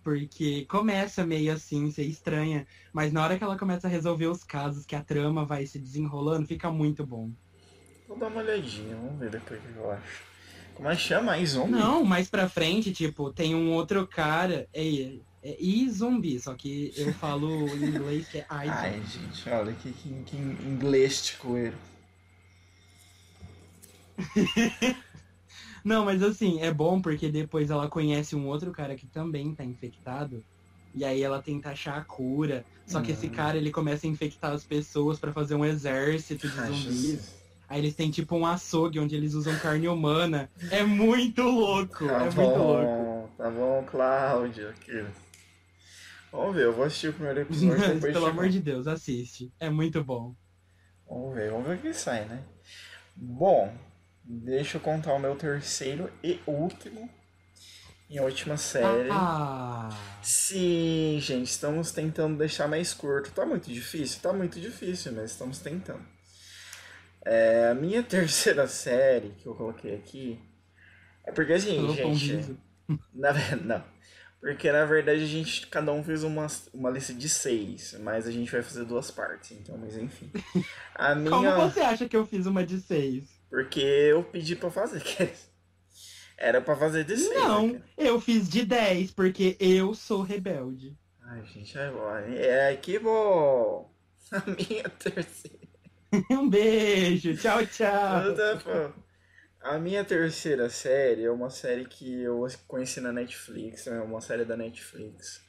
Porque 0.01 0.65
começa 0.65 1.25
meio 1.25 1.53
assim, 1.53 1.89
ser 1.91 2.03
estranha. 2.03 2.67
Mas 2.91 3.11
na 3.11 3.23
hora 3.23 3.37
que 3.37 3.43
ela 3.43 3.57
começa 3.57 3.87
a 3.87 3.89
resolver 3.89 4.27
os 4.27 4.43
casos, 4.43 4.85
que 4.85 4.95
a 4.95 5.03
trama 5.03 5.45
vai 5.45 5.65
se 5.65 5.79
desenrolando, 5.79 6.47
fica 6.47 6.69
muito 6.71 7.05
bom. 7.05 7.31
Vou 8.07 8.17
dar 8.17 8.27
uma 8.27 8.41
olhadinha, 8.41 8.95
vamos 8.95 9.17
ver 9.17 9.29
depois 9.29 9.59
o 9.59 9.63
que 9.63 9.77
eu 9.77 9.91
acho. 9.91 10.23
Como 10.75 10.89
é 10.89 10.95
que 10.95 11.01
chama? 11.01 11.45
zombie? 11.45 11.71
Não, 11.71 12.03
mais 12.03 12.29
pra 12.29 12.49
frente, 12.49 12.91
tipo, 12.91 13.31
tem 13.31 13.55
um 13.55 13.71
outro 13.71 14.07
cara. 14.07 14.67
É, 14.73 15.13
é 15.43 15.55
e 15.59 15.89
zumbi, 15.89 16.39
só 16.39 16.53
que 16.55 16.93
eu 16.95 17.11
falo 17.13 17.47
em 17.75 17.83
inglês 17.83 18.27
que 18.29 18.37
é 18.39 18.45
Ai, 18.49 19.01
gente, 19.03 19.49
olha 19.49 19.73
que, 19.73 19.91
que, 19.91 20.23
que 20.23 20.37
inglês 20.37 21.23
de 21.25 21.33
coelho. 21.37 21.77
Não, 25.83 26.05
mas 26.05 26.23
assim, 26.23 26.61
é 26.61 26.73
bom 26.73 27.01
porque 27.01 27.29
depois 27.29 27.69
ela 27.69 27.89
conhece 27.89 28.35
um 28.35 28.47
outro 28.47 28.71
cara 28.71 28.95
que 28.95 29.07
também 29.07 29.53
tá 29.53 29.63
infectado. 29.65 30.43
E 30.95 31.03
aí 31.03 31.21
ela 31.21 31.41
tenta 31.41 31.71
achar 31.71 31.97
a 31.97 32.05
cura. 32.05 32.65
Só 32.87 33.01
que 33.01 33.11
esse 33.11 33.27
Hum. 33.27 33.31
cara, 33.31 33.57
ele 33.57 33.71
começa 33.71 34.05
a 34.07 34.09
infectar 34.09 34.51
as 34.53 34.63
pessoas 34.65 35.19
pra 35.19 35.33
fazer 35.33 35.55
um 35.55 35.65
exército 35.65 36.47
de 36.47 36.55
zumbis. 36.61 37.33
Aí 37.67 37.79
eles 37.79 37.95
têm 37.95 38.11
tipo 38.11 38.35
um 38.35 38.45
açougue 38.45 38.99
onde 38.99 39.15
eles 39.15 39.33
usam 39.33 39.57
carne 39.57 39.87
humana. 39.87 40.49
É 40.69 40.83
muito 40.83 41.41
louco, 41.41 42.05
Tá 42.07 42.19
é 42.19 42.29
muito 42.29 42.57
louco. 42.59 42.87
bom, 42.91 43.29
tá 43.37 43.49
bom, 43.49 43.85
Cláudio. 43.89 44.69
aqui. 44.69 45.22
Vamos 46.33 46.55
ver, 46.55 46.65
eu 46.65 46.73
vou 46.73 46.83
assistir 46.83 47.09
o 47.09 47.13
primeiro 47.13 47.41
episódio 47.45 47.77
Mas, 47.77 47.87
depois 47.87 48.11
pelo 48.11 48.25
te 48.25 48.31
amor 48.31 48.49
de 48.49 48.59
Deus, 48.59 48.87
assiste. 48.87 49.53
É 49.59 49.69
muito 49.69 50.03
bom. 50.03 50.35
Vamos 51.07 51.35
ver, 51.35 51.51
vamos 51.51 51.67
ver 51.67 51.77
o 51.77 51.81
que 51.81 51.93
sai, 51.93 52.25
né? 52.25 52.43
Bom, 53.15 53.71
deixa 54.23 54.77
eu 54.77 54.81
contar 54.81 55.13
o 55.13 55.19
meu 55.19 55.35
terceiro 55.35 56.11
e 56.23 56.39
último 56.47 57.07
e 58.09 58.19
última 58.19 58.57
série. 58.57 59.09
Ah, 59.11 59.89
Sim, 60.21 61.19
gente, 61.21 61.49
estamos 61.49 61.91
tentando 61.91 62.37
deixar 62.37 62.67
mais 62.67 62.93
curto. 62.93 63.31
Tá 63.31 63.45
muito 63.45 63.71
difícil? 63.71 64.21
Tá 64.21 64.33
muito 64.33 64.59
difícil, 64.59 65.11
mas 65.13 65.31
estamos 65.31 65.59
tentando. 65.59 66.03
É, 67.25 67.69
a 67.69 67.75
minha 67.75 68.01
terceira 68.03 68.67
série 68.67 69.29
que 69.37 69.45
eu 69.47 69.55
coloquei 69.55 69.95
aqui 69.95 70.39
é 71.23 71.31
porque 71.31 71.53
assim, 71.53 71.75
falou 71.75 72.15
gente. 72.15 72.57
Na, 73.13 73.33
não. 73.63 73.83
Porque 74.43 74.69
na 74.73 74.83
verdade 74.83 75.23
a 75.23 75.25
gente, 75.25 75.67
cada 75.67 75.93
um 75.93 76.03
fez 76.03 76.21
uma, 76.21 76.47
uma 76.73 76.89
lista 76.89 77.13
de 77.13 77.29
seis, 77.29 77.97
mas 78.01 78.27
a 78.27 78.31
gente 78.31 78.51
vai 78.51 78.61
fazer 78.61 78.83
duas 78.83 79.09
partes, 79.09 79.51
então, 79.51 79.77
mas 79.77 79.95
enfim. 79.95 80.29
A 80.93 81.15
minha. 81.15 81.29
Como 81.29 81.61
você 81.61 81.79
acha 81.79 82.09
que 82.09 82.17
eu 82.17 82.25
fiz 82.25 82.45
uma 82.45 82.65
de 82.65 82.81
seis? 82.81 83.23
Porque 83.49 83.79
eu 83.79 84.21
pedi 84.21 84.57
pra 84.57 84.69
fazer. 84.69 85.01
Era 86.37 86.59
pra 86.59 86.75
fazer 86.75 87.05
de 87.05 87.15
seis. 87.15 87.33
Não, 87.33 87.67
né, 87.69 87.81
eu 87.97 88.19
fiz 88.19 88.49
de 88.49 88.65
10, 88.65 89.11
porque 89.11 89.55
eu 89.61 89.93
sou 89.93 90.21
rebelde. 90.21 90.93
Ai, 91.21 91.45
gente, 91.45 91.77
é 91.77 91.89
bom. 91.89 92.09
É, 92.35 92.75
que 92.75 92.99
bom. 92.99 93.95
A 94.29 94.43
minha 94.45 94.89
terceira. 94.89 95.57
Um 96.29 96.49
beijo, 96.49 97.37
tchau, 97.37 97.65
tchau. 97.65 98.93
A 99.63 99.79
minha 99.79 100.03
terceira 100.03 100.69
série 100.69 101.23
é 101.23 101.31
uma 101.31 101.49
série 101.49 101.85
que 101.85 102.21
eu 102.21 102.45
conheci 102.67 102.99
na 102.99 103.13
Netflix, 103.13 103.87
é 103.87 103.97
uma 104.01 104.19
série 104.19 104.43
da 104.43 104.57
Netflix. 104.57 105.41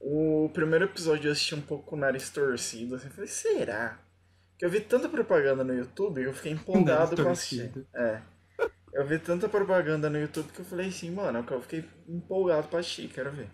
O 0.00 0.50
primeiro 0.54 0.86
episódio 0.86 1.28
eu 1.28 1.32
assisti 1.32 1.54
um 1.54 1.60
pouco 1.60 1.84
com 1.84 1.96
o 1.96 1.98
nariz 1.98 2.30
torcido, 2.30 2.94
assim, 2.94 3.08
eu 3.08 3.12
falei, 3.12 3.28
será? 3.28 4.00
Que 4.58 4.64
eu 4.64 4.70
vi 4.70 4.80
tanta 4.80 5.10
propaganda 5.10 5.62
no 5.62 5.74
YouTube 5.74 6.22
que 6.22 6.28
eu 6.28 6.32
fiquei 6.32 6.52
empolgado 6.52 7.22
com 7.22 7.28
assistir. 7.28 7.70
É. 7.94 8.22
Eu 8.94 9.06
vi 9.06 9.18
tanta 9.18 9.46
propaganda 9.46 10.08
no 10.08 10.18
YouTube 10.18 10.50
que 10.50 10.60
eu 10.60 10.64
falei 10.64 10.88
assim, 10.88 11.10
mano, 11.10 11.44
eu 11.50 11.60
fiquei 11.60 11.84
empolgado 12.08 12.68
pra 12.68 12.78
assistir, 12.78 13.08
quero 13.08 13.30
ver. 13.30 13.50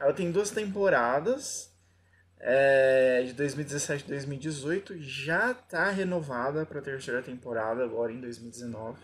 Ela 0.00 0.12
tem 0.12 0.32
duas 0.32 0.50
temporadas, 0.50 1.72
é, 2.40 3.22
de 3.26 3.32
2017 3.32 4.04
e 4.04 4.08
2018, 4.08 5.02
já 5.02 5.54
tá 5.54 5.90
renovada 5.90 6.64
pra 6.64 6.80
terceira 6.80 7.22
temporada 7.22 7.84
agora 7.84 8.12
em 8.12 8.20
2019. 8.20 8.98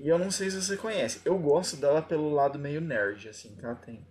E 0.00 0.08
eu 0.08 0.18
não 0.18 0.30
sei 0.30 0.50
se 0.50 0.60
você 0.60 0.76
conhece, 0.76 1.20
eu 1.24 1.38
gosto 1.38 1.76
dela 1.76 2.02
pelo 2.02 2.30
lado 2.30 2.58
meio 2.58 2.80
nerd, 2.80 3.28
assim, 3.28 3.54
que 3.54 3.64
ela 3.64 3.76
tem. 3.76 4.06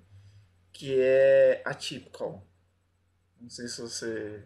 Que 0.71 0.99
é 0.99 1.62
Atypical. 1.65 2.45
Não 3.39 3.49
sei 3.49 3.67
se 3.67 3.82
você 3.82 4.43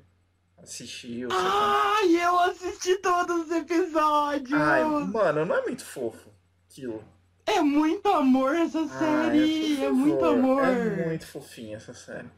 assistiu. 0.58 1.30
Ai, 1.32 2.16
eu 2.16 2.40
assisti 2.40 2.98
todos 2.98 3.46
os 3.46 3.52
episódios! 3.52 4.60
Ai, 4.60 4.84
mano, 4.84 5.46
não 5.46 5.56
é 5.56 5.62
muito 5.62 5.86
fofo 5.86 6.30
aquilo. 6.70 7.04
É 7.46 7.62
muito 7.62 8.08
amor 8.08 8.56
essa 8.56 8.80
Ai, 8.80 8.88
série! 8.88 9.76
por 9.76 9.84
é 9.84 9.90
muito 9.92 10.26
amor! 10.26 10.64
É 10.64 11.06
muito 11.06 11.28
fofinha 11.28 11.78
essa 11.78 11.94
série. 11.94 12.30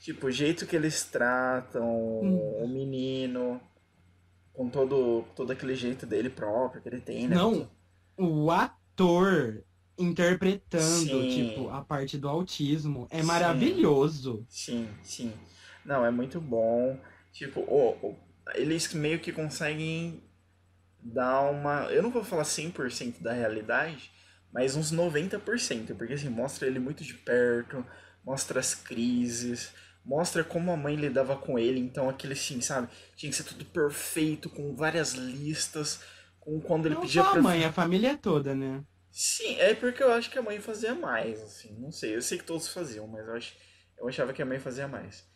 Tipo, 0.00 0.26
o 0.26 0.30
jeito 0.30 0.66
que 0.66 0.76
eles 0.76 1.04
tratam 1.04 1.84
Hum. 2.22 2.64
o 2.64 2.68
menino, 2.68 3.60
com 4.52 4.68
todo, 4.68 5.24
todo 5.34 5.52
aquele 5.52 5.74
jeito 5.74 6.06
dele 6.06 6.30
próprio 6.30 6.80
que 6.82 6.88
ele 6.88 7.00
tem, 7.00 7.28
né? 7.28 7.34
Não, 7.36 7.68
o 8.16 8.50
ator 8.50 9.62
interpretando, 9.98 11.22
Sim. 11.22 11.28
tipo, 11.28 11.68
a 11.70 11.82
parte 11.82 12.18
do 12.18 12.28
autismo 12.28 13.06
é 13.10 13.20
Sim. 13.20 13.26
maravilhoso. 13.26 14.46
Sim, 14.48 14.88
sim. 15.02 15.32
Não, 15.84 16.04
é 16.04 16.10
muito 16.10 16.40
bom. 16.40 16.98
Tipo, 17.32 17.60
o- 17.60 17.92
o- 18.10 18.16
eles 18.54 18.92
meio 18.94 19.18
que 19.20 19.32
conseguem 19.32 20.22
dar 21.02 21.42
uma. 21.50 21.84
Eu 21.92 22.02
não 22.02 22.10
vou 22.10 22.24
falar 22.24 22.44
100% 22.44 23.22
da 23.22 23.32
realidade, 23.32 24.10
mas 24.52 24.76
uns 24.76 24.90
90%, 24.90 25.94
porque 25.94 26.14
assim, 26.14 26.28
mostra 26.28 26.66
ele 26.66 26.78
muito 26.78 27.04
de 27.04 27.14
perto, 27.14 27.84
mostra 28.24 28.60
as 28.60 28.74
crises, 28.74 29.72
mostra 30.06 30.44
como 30.44 30.70
a 30.70 30.76
mãe 30.76 30.94
lidava 30.94 31.36
com 31.36 31.58
ele, 31.58 31.80
então 31.80 32.08
aquele 32.08 32.32
assim, 32.34 32.60
sabe? 32.60 32.88
Tinha 33.16 33.28
que 33.30 33.36
ser 33.36 33.44
tudo 33.44 33.64
perfeito, 33.66 34.48
com 34.48 34.74
várias 34.74 35.12
listas, 35.14 36.00
com 36.40 36.60
quando 36.60 36.86
ele 36.86 36.94
Não 36.94 37.02
pedia 37.02 37.22
só 37.22 37.28
a 37.30 37.32
pra. 37.32 37.42
mãe, 37.42 37.64
a 37.64 37.72
família 37.72 38.16
toda, 38.16 38.54
né? 38.54 38.84
Sim, 39.10 39.56
é 39.58 39.74
porque 39.74 40.02
eu 40.02 40.12
acho 40.12 40.30
que 40.30 40.38
a 40.38 40.42
mãe 40.42 40.60
fazia 40.60 40.94
mais, 40.94 41.42
assim, 41.42 41.74
não 41.80 41.90
sei. 41.90 42.14
Eu 42.16 42.22
sei 42.22 42.38
que 42.38 42.44
todos 42.44 42.68
faziam, 42.68 43.06
mas 43.08 43.26
eu, 43.26 43.34
ach... 43.34 43.52
eu 43.98 44.08
achava 44.08 44.32
que 44.32 44.42
a 44.42 44.46
mãe 44.46 44.58
fazia 44.60 44.86
mais. 44.86 45.26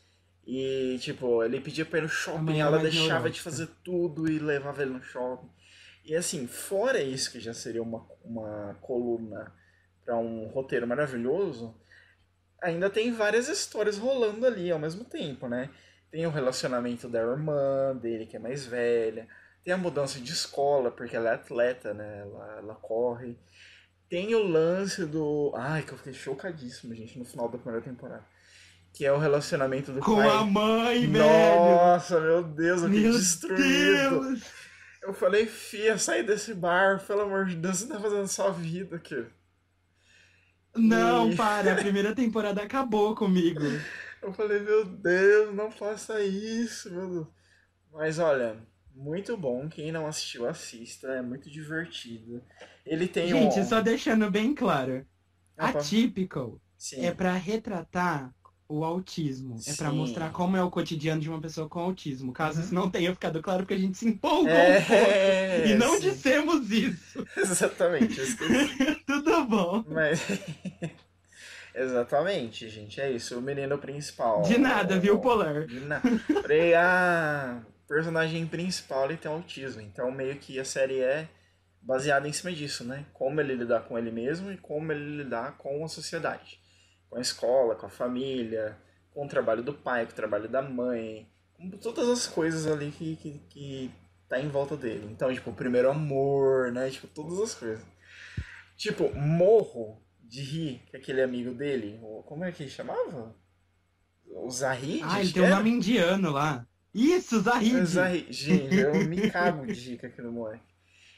E, 0.47 0.99
tipo, 1.01 1.43
ele 1.43 1.61
pedia 1.61 1.85
pra 1.85 1.99
ir 1.99 2.03
no 2.03 2.09
A 2.09 2.11
shopping, 2.11 2.61
ela 2.61 2.79
deixava 2.79 3.31
de 3.31 3.41
fazer 3.41 3.69
tudo 3.83 4.31
e 4.31 4.39
levava 4.39 4.83
ele 4.83 4.93
no 4.93 5.03
shopping. 5.03 5.49
E, 6.05 6.15
assim, 6.15 6.47
fora 6.47 7.03
isso, 7.03 7.31
que 7.33 7.41
já 7.41 7.55
seria 7.55 7.83
uma, 7.83 8.07
uma 8.25 8.75
coluna 8.81 9.53
pra 10.05 10.17
um 10.17 10.49
roteiro 10.49 10.87
maravilhoso, 10.87 11.75
ainda 12.63 12.91
tem 12.91 13.13
várias 13.13 13.49
histórias 13.49 13.99
rolando 13.99 14.47
ali 14.47 14.71
ao 14.71 14.79
mesmo 14.79 15.05
tempo, 15.05 15.49
né? 15.49 15.71
Tem 16.11 16.27
o 16.27 16.31
relacionamento 16.31 17.09
da 17.09 17.21
irmã 17.21 17.95
dele, 17.97 18.27
que 18.27 18.37
é 18.37 18.41
mais 18.41 18.67
velha. 18.67 19.29
Tem 19.63 19.73
a 19.73 19.77
mudança 19.77 20.19
de 20.19 20.33
escola, 20.33 20.91
porque 20.91 21.15
ela 21.15 21.31
é 21.31 21.35
atleta, 21.35 21.95
né? 21.95 22.21
Ela, 22.23 22.57
ela 22.59 22.75
corre. 22.75 23.39
Tem 24.09 24.35
o 24.35 24.43
lance 24.43 25.05
do. 25.07 25.53
Ai, 25.55 25.83
que 25.83 25.93
eu 25.93 25.99
fiquei 25.99 26.13
chocadíssimo, 26.13 26.95
gente, 26.95 27.19
no 27.19 27.25
final 27.25 27.49
da 27.49 27.59
primeira 27.59 27.85
temporada. 27.85 28.25
Que 28.93 29.05
é 29.07 29.13
o 29.13 29.19
relacionamento 29.19 29.93
do 29.93 30.01
Com 30.01 30.17
pai. 30.17 30.29
a 30.29 30.43
mãe, 30.43 31.07
velho! 31.07 31.19
Nossa, 31.19 32.21
meu 32.21 32.43
Deus, 32.43 32.83
eu 32.83 32.89
fiquei 32.89 33.03
Meu 33.05 33.13
destruído. 33.13 34.21
Deus! 34.21 34.43
Eu 35.03 35.15
falei, 35.15 35.47
Fia, 35.47 35.97
sai 35.97 36.23
desse 36.25 36.53
bar, 36.53 37.01
pelo 37.07 37.23
amor 37.23 37.47
de 37.47 37.55
Deus, 37.57 37.79
você 37.79 37.87
tá 37.87 38.01
fazendo 38.01 38.27
sua 38.27 38.51
vida 38.51 38.97
aqui. 38.97 39.25
Não, 40.77 41.35
para, 41.35 41.73
a 41.73 41.77
primeira 41.77 42.15
temporada 42.15 42.63
acabou 42.63 43.15
comigo. 43.15 43.65
Eu 44.23 44.33
falei, 44.33 44.61
meu 44.61 44.85
Deus, 44.85 45.55
não 45.55 45.71
faça 45.71 46.23
isso, 46.23 46.93
meu 46.93 47.09
Deus. 47.09 47.27
Mas 47.93 48.19
olha, 48.19 48.57
muito 48.95 49.37
bom. 49.37 49.69
Quem 49.69 49.91
não 49.91 50.07
assistiu, 50.07 50.47
assista. 50.47 51.09
É 51.09 51.23
muito 51.23 51.51
divertido. 51.51 52.43
Ele 52.85 53.09
tem 53.09 53.29
Gente, 53.29 53.61
um. 53.61 53.65
só 53.65 53.81
deixando 53.81 54.31
bem 54.31 54.55
claro. 54.55 55.07
Atypical 55.57 56.61
Sim. 56.77 57.05
é 57.05 57.13
pra 57.13 57.33
retratar 57.33 58.33
o 58.73 58.85
autismo. 58.85 59.57
É 59.67 59.75
pra 59.75 59.91
Sim. 59.91 59.97
mostra 59.97 60.29
como 60.31 60.57
é 60.57 60.63
o 60.63 60.71
cotidiano 60.71 61.21
de 61.21 61.29
uma 61.29 61.41
pessoa 61.41 61.69
com 61.69 61.81
autismo. 61.81 62.33
Caso 62.33 62.59
Uhum. 62.59 62.65
isso 62.65 62.75
não 62.75 62.89
tenha 62.89 63.13
ficado 63.13 63.43
claro, 63.43 63.61
porque 63.65 63.75
a 63.75 63.79
gente 63.79 63.99
se 63.99 64.07
empolgou 64.09 64.45
um 64.45 64.49
É, 64.49 64.81
pouco. 64.81 65.69
E 65.69 65.75
não 65.75 65.95
sim. 65.95 66.01
dissemos 66.11 66.71
isso. 66.71 67.27
Exatamente. 67.37 68.17
Tudo 69.07 69.45
bom. 69.47 69.85
Mas. 69.89 70.21
Exatamente, 71.75 72.69
gente. 72.69 73.01
É 73.01 73.11
isso. 73.11 73.39
O 73.39 73.43
menino 73.43 73.79
principal. 73.79 74.43
De 74.43 74.59
nada, 74.59 74.99
viu, 74.99 75.19
Polar? 75.19 75.67
De 75.67 75.81
nada. 75.81 76.03
A 76.79 77.61
personagem 77.89 78.47
principal 78.47 79.07
ele 79.07 79.17
tem 79.17 79.31
autismo. 79.31 79.81
Então, 79.81 80.11
meio 80.11 80.37
que 80.37 80.59
a 80.59 80.65
série 80.65 81.01
é 81.01 81.29
baseada 81.83 82.29
em 82.29 82.33
cima 82.33 82.53
disso, 82.53 82.85
né? 82.85 83.05
Como 83.13 83.41
ele 83.41 83.55
lidar 83.55 83.81
com 83.81 83.99
ele 83.99 84.11
mesmo 84.11 84.53
e 84.53 84.57
como 84.57 84.93
ele 84.93 85.23
lidar 85.23 85.57
com 85.59 85.85
a 85.85 85.89
sociedade. 85.89 86.60
Com 87.11 87.19
a 87.19 87.21
escola, 87.21 87.75
com 87.75 87.87
a 87.87 87.91
família, 87.91 88.79
com 89.11 89.27
o 89.27 89.29
trabalho 89.29 89.63
do 89.63 89.75
pai, 89.75 90.07
com 90.07 90.13
o 90.13 90.17
trabalho 90.17 90.49
da 90.49 90.63
mãe. 90.63 91.29
Com 91.55 91.69
todas 91.71 92.09
as 92.09 92.27
coisas 92.27 92.67
ali 92.67 92.91
que, 92.91 93.17
que, 93.17 93.39
que 93.51 93.91
tá 94.29 94.41
em 94.41 94.49
volta 94.49 94.77
dele. 94.77 95.09
Então, 95.11 95.35
tipo, 95.35 95.51
o 95.51 95.55
primeiro 95.55 95.91
amor, 95.91 96.73
né? 96.73 96.89
Tipo, 96.89 97.09
todas 97.09 97.39
as 97.41 97.55
coisas. 97.55 97.85
Tipo, 98.77 99.13
morro 99.15 100.01
de 100.21 100.41
rir 100.41 100.83
com 100.91 100.97
aquele 100.97 101.21
amigo 101.21 101.53
dele. 101.53 102.01
Como 102.25 102.45
é 102.45 102.53
que 102.53 102.63
ele 102.63 102.71
chamava? 102.71 103.35
O 104.27 104.49
Zahid? 104.49 105.03
Ah, 105.05 105.21
ele 105.21 105.33
tem 105.33 105.43
que 105.43 105.49
um 105.49 105.55
nome 105.55 105.71
indiano 105.71 106.31
lá. 106.31 106.65
Isso, 106.95 107.41
Zahid. 107.41 107.75
O 107.75 107.87
Zahid. 107.87 108.33
Gente, 108.33 108.77
eu 108.77 108.95
me 109.07 109.31
cago 109.31 109.67
de 109.67 109.73
rir 109.73 109.99
com 109.99 110.07
aquele 110.07 110.29
moleque. 110.29 110.70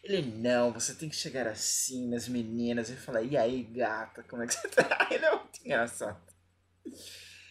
Ele, 0.02 0.22
não, 0.22 0.72
você 0.72 0.94
tem 0.94 1.08
que 1.08 1.16
chegar 1.16 1.46
assim 1.48 2.08
nas 2.08 2.28
meninas 2.28 2.88
e 2.90 2.94
falar, 2.96 3.22
e 3.22 3.36
aí, 3.36 3.62
gata, 3.64 4.22
como 4.24 4.42
é 4.42 4.46
que 4.46 4.54
você 4.54 4.68
tá? 4.68 5.06
Ele 5.10 5.24
é 5.24 5.30
muito 5.36 5.60
engraçado. 5.64 6.20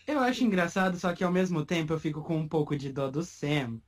Eu 0.05 0.19
acho 0.19 0.43
engraçado, 0.43 0.95
só 0.99 1.11
que 1.13 1.23
ao 1.23 1.31
mesmo 1.31 1.65
tempo 1.65 1.91
eu 1.93 1.99
fico 1.99 2.21
com 2.23 2.37
um 2.37 2.47
pouco 2.47 2.77
de 2.77 2.91
dó 2.93 3.09
do 3.09 3.23
Sam. 3.23 3.81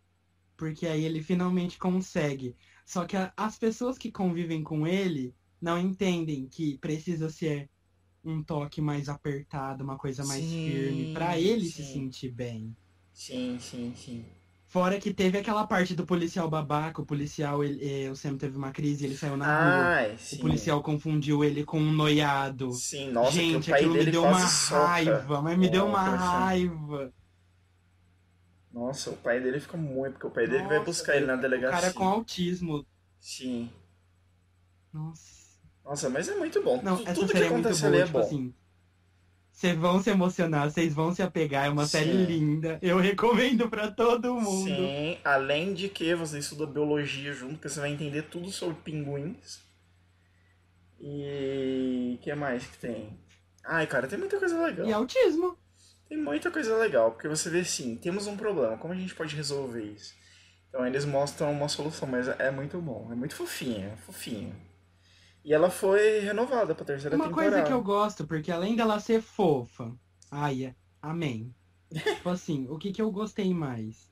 Porque 0.58 0.88
aí 0.88 1.04
ele 1.06 1.24
finalmente 1.24 1.80
consegue. 1.80 2.56
Só 2.86 3.06
que 3.08 3.18
a- 3.18 3.34
as 3.38 3.58
pessoas 3.60 3.98
que 3.98 4.12
convivem 4.12 4.64
com 4.64 4.88
ele 4.88 5.36
não 5.62 5.80
entendem 5.80 6.48
que 6.50 6.78
precisa 6.80 7.30
ser 7.30 7.70
um 8.24 8.44
toque 8.44 8.82
mais 8.82 9.10
apertado, 9.10 9.84
uma 9.84 9.98
coisa 9.98 10.26
mais 10.26 10.54
Sim, 10.54 10.56
firme, 10.56 11.08
pra 11.08 11.40
ele 11.40 11.72
se 11.72 11.86
sim. 11.86 11.86
sentir 11.86 12.32
bem. 12.32 12.76
Sim, 13.14 13.58
sim, 13.60 13.96
sim. 13.96 14.26
Fora 14.74 15.00
que 15.00 15.14
teve 15.14 15.38
aquela 15.38 15.68
parte 15.68 15.94
do 15.94 16.04
policial 16.04 16.50
babaca, 16.50 17.00
o 17.00 17.06
policial, 17.06 17.64
ele, 17.64 18.06
eh, 18.06 18.10
o 18.10 18.16
Sam 18.16 18.38
teve 18.38 18.58
uma 18.58 18.72
crise, 18.72 19.06
ele 19.06 19.16
saiu 19.16 19.38
na 19.38 19.46
rua. 19.46 19.86
Ai, 19.86 20.18
sim. 20.18 20.38
O 20.38 20.40
policial 20.40 20.82
confundiu 20.82 21.44
ele 21.44 21.64
com 21.64 21.80
um 21.80 21.92
noiado. 21.94 22.72
Sim, 22.74 23.12
nossa, 23.12 23.34
Gente, 23.34 23.70
o 23.70 23.76
aquilo 23.76 23.94
dele 23.94 24.06
me 24.06 24.12
deu 24.14 24.24
uma 24.24 24.48
soca. 24.48 24.86
raiva, 24.88 25.42
mas 25.44 25.58
me 25.60 25.70
deu 25.70 25.84
o 25.84 25.90
uma 25.90 26.02
raiva. 26.02 27.14
Nossa, 28.74 29.12
o 29.12 29.18
pai 29.18 29.40
dele 29.40 29.60
fica 29.60 29.78
muito, 29.78 30.14
porque 30.14 30.26
o 30.26 30.32
pai 30.32 30.48
dele 30.48 30.64
vai 30.64 30.80
Nossa, 30.80 30.86
buscar 30.86 31.18
ele 31.18 31.28
na 31.28 31.36
O 31.36 31.42
delegacia. 31.42 31.80
cara 31.80 31.94
com 31.94 32.06
autismo. 32.08 32.84
Sim. 33.20 33.70
Nossa. 34.92 35.44
Nossa, 35.86 36.10
mas 36.10 36.28
é 36.30 36.36
muito 36.36 36.64
bom. 36.64 36.82
Não, 36.82 36.98
Tudo 36.98 37.28
que 37.32 37.38
é 37.38 37.48
acontece 37.48 37.82
boa, 37.82 37.94
ali 37.94 38.02
é 38.02 38.06
tipo 38.06 38.18
bom. 38.18 38.26
assim. 38.26 38.54
Vocês 39.54 39.78
vão 39.78 40.02
se 40.02 40.10
emocionar, 40.10 40.70
vocês 40.70 40.94
vão 40.94 41.14
se 41.14 41.22
apegar, 41.22 41.68
é 41.68 41.70
uma 41.70 41.86
série 41.86 42.12
Sim. 42.12 42.26
linda. 42.26 42.80
Eu 42.82 42.98
recomendo 42.98 43.70
pra 43.70 43.90
todo 43.90 44.34
mundo. 44.34 44.66
Sim, 44.66 45.18
além 45.24 45.74
de 45.74 45.88
que 45.88 46.14
você 46.16 46.40
estuda 46.40 46.66
biologia 46.66 47.32
junto, 47.32 47.60
que 47.60 47.70
você 47.70 47.80
vai 47.80 47.92
entender 47.92 48.24
tudo 48.24 48.52
sobre 48.52 48.76
pinguins. 48.84 49.62
E 51.00 52.16
o 52.18 52.24
que 52.24 52.34
mais 52.34 52.66
que 52.66 52.78
tem? 52.80 53.18
Ai, 53.64 53.86
cara, 53.86 54.08
tem 54.08 54.18
muita 54.18 54.40
coisa 54.40 54.60
legal. 54.62 54.88
E 54.88 54.92
autismo. 54.92 55.58
Tem 56.10 56.18
muita 56.18 56.52
coisa 56.52 56.76
legal, 56.76 57.12
porque 57.12 57.28
você 57.28 57.50
vê 57.50 57.60
assim, 57.60 57.96
temos 57.96 58.28
um 58.28 58.36
problema, 58.36 58.78
como 58.78 58.94
a 58.94 58.98
gente 58.98 59.16
pode 59.16 59.36
resolver 59.36 59.84
isso? 59.84 60.14
Então 60.68 60.86
eles 60.86 61.06
mostram 61.06 61.52
uma 61.52 61.70
solução, 61.70 62.08
mas 62.08 62.28
é 62.28 62.50
muito 62.50 62.82
bom, 62.82 63.08
é 63.12 63.16
muito 63.16 63.36
fofinho, 63.36 63.96
fofinho. 63.98 64.54
E 65.44 65.54
ela 65.54 65.70
foi 65.70 66.20
renovada 66.20 66.74
pra 66.74 66.86
terceira 66.86 67.16
Uma 67.16 67.26
temporada. 67.28 67.52
coisa 67.52 67.68
que 67.68 67.74
eu 67.74 67.82
gosto, 67.84 68.26
porque 68.26 68.52
além 68.52 68.76
dela 68.76 69.00
ser 69.00 69.22
fofa, 69.22 69.92
ai, 70.32 70.66
é- 70.66 70.76
amém. 71.02 71.54
tipo 72.24 72.30
assim, 72.30 72.66
o 72.70 72.78
que, 72.78 72.92
que 72.94 73.02
eu 73.02 73.12
gostei 73.12 73.54
mais? 73.54 74.10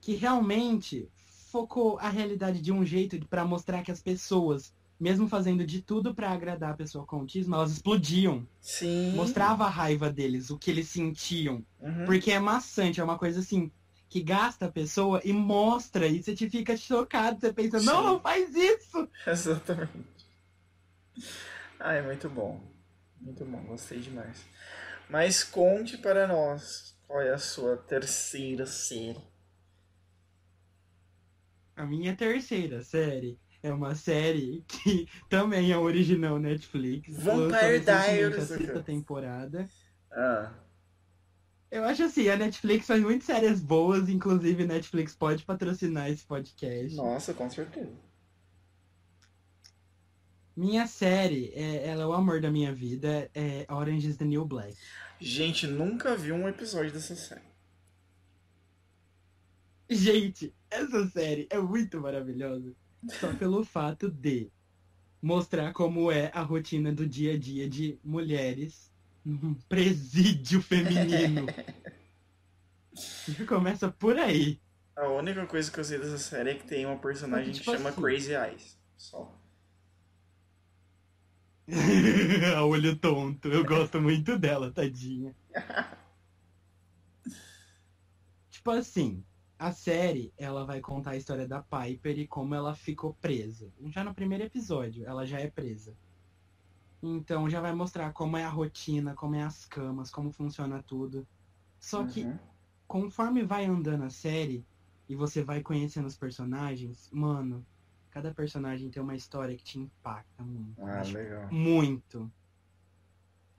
Que 0.00 0.14
realmente 0.14 1.08
focou 1.50 1.98
a 1.98 2.08
realidade 2.08 2.60
de 2.60 2.72
um 2.72 2.84
jeito 2.84 3.18
pra 3.28 3.44
mostrar 3.44 3.82
que 3.82 3.90
as 3.90 4.02
pessoas, 4.02 4.74
mesmo 5.00 5.28
fazendo 5.28 5.64
de 5.64 5.80
tudo 5.80 6.14
pra 6.14 6.30
agradar 6.30 6.72
a 6.72 6.76
pessoa 6.76 7.06
com 7.06 7.16
autismo, 7.20 7.54
elas 7.54 7.72
explodiam. 7.72 8.46
Sim. 8.60 9.12
Mostrava 9.14 9.64
a 9.64 9.70
raiva 9.70 10.10
deles, 10.10 10.50
o 10.50 10.58
que 10.58 10.70
eles 10.70 10.88
sentiam. 10.88 11.64
Uhum. 11.80 12.04
Porque 12.04 12.30
é 12.32 12.38
maçante, 12.40 13.00
é 13.00 13.04
uma 13.04 13.16
coisa 13.16 13.40
assim, 13.40 13.70
que 14.08 14.20
gasta 14.22 14.66
a 14.66 14.70
pessoa 14.72 15.20
e 15.24 15.32
mostra, 15.32 16.06
e 16.06 16.22
você 16.22 16.34
te 16.34 16.50
fica 16.50 16.76
chocado, 16.76 17.40
você 17.40 17.52
pensa, 17.52 17.80
não, 17.80 17.98
Sim. 18.00 18.06
não 18.06 18.20
faz 18.20 18.54
isso! 18.54 19.08
Exatamente. 19.26 20.17
Ah, 21.78 21.94
é 21.94 22.02
muito 22.02 22.28
bom. 22.28 22.60
Muito 23.20 23.44
bom, 23.44 23.62
gostei 23.64 24.00
demais. 24.00 24.44
Mas 25.08 25.42
conte 25.42 25.98
para 25.98 26.26
nós 26.26 26.96
qual 27.06 27.20
é 27.20 27.30
a 27.32 27.38
sua 27.38 27.76
terceira 27.76 28.66
série. 28.66 29.20
A 31.76 31.86
minha 31.86 32.14
terceira 32.16 32.82
série 32.82 33.38
é 33.62 33.72
uma 33.72 33.94
série 33.94 34.64
que 34.68 35.06
também 35.28 35.72
é 35.72 35.78
original 35.78 36.38
Netflix. 36.38 37.12
Vampire 37.16 37.80
Diaries, 37.80 38.50
A 38.50 38.58
sexta 38.58 38.82
temporada. 38.82 39.68
Ah, 40.10 40.52
Eu 41.70 41.84
acho 41.84 42.04
assim, 42.04 42.28
a 42.28 42.36
Netflix 42.36 42.86
faz 42.86 43.02
muitas 43.02 43.26
séries 43.26 43.60
boas, 43.60 44.08
inclusive 44.08 44.66
Netflix 44.66 45.14
pode 45.14 45.44
patrocinar 45.44 46.10
esse 46.10 46.24
podcast. 46.24 46.96
nossa, 46.96 47.32
com 47.34 47.48
certeza. 47.48 48.07
Minha 50.58 50.88
série, 50.88 51.52
é, 51.54 51.86
ela 51.86 52.02
é 52.02 52.06
o 52.06 52.12
amor 52.12 52.40
da 52.40 52.50
minha 52.50 52.74
vida, 52.74 53.30
é 53.32 53.64
Orange 53.70 54.08
is 54.08 54.16
the 54.16 54.24
New 54.24 54.44
Black. 54.44 54.76
Gente, 55.20 55.68
nunca 55.68 56.16
vi 56.16 56.32
um 56.32 56.48
episódio 56.48 56.90
dessa 56.90 57.14
série. 57.14 57.46
Gente, 59.88 60.52
essa 60.68 61.06
série 61.10 61.46
é 61.48 61.60
muito 61.60 62.00
maravilhosa. 62.00 62.74
Só 63.20 63.32
pelo 63.34 63.62
fato 63.64 64.10
de 64.10 64.50
mostrar 65.22 65.72
como 65.72 66.10
é 66.10 66.32
a 66.34 66.42
rotina 66.42 66.92
do 66.92 67.06
dia 67.06 67.34
a 67.34 67.38
dia 67.38 67.70
de 67.70 67.96
mulheres 68.02 68.90
num 69.24 69.54
presídio 69.70 70.60
feminino. 70.60 71.46
Começa 73.46 73.88
por 73.92 74.18
aí. 74.18 74.60
A 74.96 75.06
única 75.06 75.46
coisa 75.46 75.70
que 75.70 75.78
eu 75.78 75.84
sei 75.84 75.98
dessa 75.98 76.18
série 76.18 76.50
é 76.50 76.54
que 76.56 76.66
tem 76.66 76.84
uma 76.84 76.98
personagem 76.98 77.52
que 77.52 77.60
Tipo 77.60 77.76
chama 77.76 77.90
assim. 77.90 78.02
Crazy 78.02 78.32
Eyes. 78.32 78.76
Só. 78.96 79.37
A 82.56 82.64
olho 82.64 82.98
tonto. 82.98 83.48
Eu 83.48 83.64
gosto 83.64 84.00
muito 84.00 84.38
dela, 84.38 84.72
tadinha. 84.72 85.36
tipo 88.50 88.70
assim, 88.70 89.24
a 89.58 89.72
série, 89.72 90.32
ela 90.36 90.64
vai 90.66 90.80
contar 90.80 91.12
a 91.12 91.16
história 91.16 91.46
da 91.48 91.62
Piper 91.62 92.18
e 92.18 92.28
como 92.28 92.54
ela 92.54 92.74
ficou 92.74 93.14
presa. 93.16 93.72
Já 93.86 94.04
no 94.04 94.14
primeiro 94.14 94.44
episódio, 94.44 95.06
ela 95.06 95.26
já 95.26 95.40
é 95.40 95.50
presa. 95.50 95.98
Então 97.02 97.48
já 97.48 97.60
vai 97.60 97.72
mostrar 97.74 98.12
como 98.12 98.36
é 98.36 98.44
a 98.44 98.48
rotina, 98.50 99.14
como 99.14 99.34
é 99.36 99.42
as 99.42 99.64
camas, 99.64 100.10
como 100.10 100.32
funciona 100.32 100.82
tudo. 100.82 101.28
Só 101.80 102.06
que 102.06 102.26
Uhum. 102.26 102.38
conforme 102.88 103.44
vai 103.44 103.66
andando 103.66 104.04
a 104.04 104.10
série 104.10 104.66
e 105.08 105.16
você 105.16 105.44
vai 105.44 105.62
conhecendo 105.62 106.06
os 106.06 106.18
personagens, 106.18 107.10
mano, 107.12 107.66
cada 108.18 108.34
personagem 108.34 108.90
tem 108.90 109.00
uma 109.00 109.14
história 109.14 109.56
que 109.56 109.62
te 109.62 109.78
impacta 109.78 110.42
muito. 110.42 110.80
Ah, 110.82 110.96
Mas, 110.98 111.12
legal. 111.12 111.48
muito. 111.52 112.28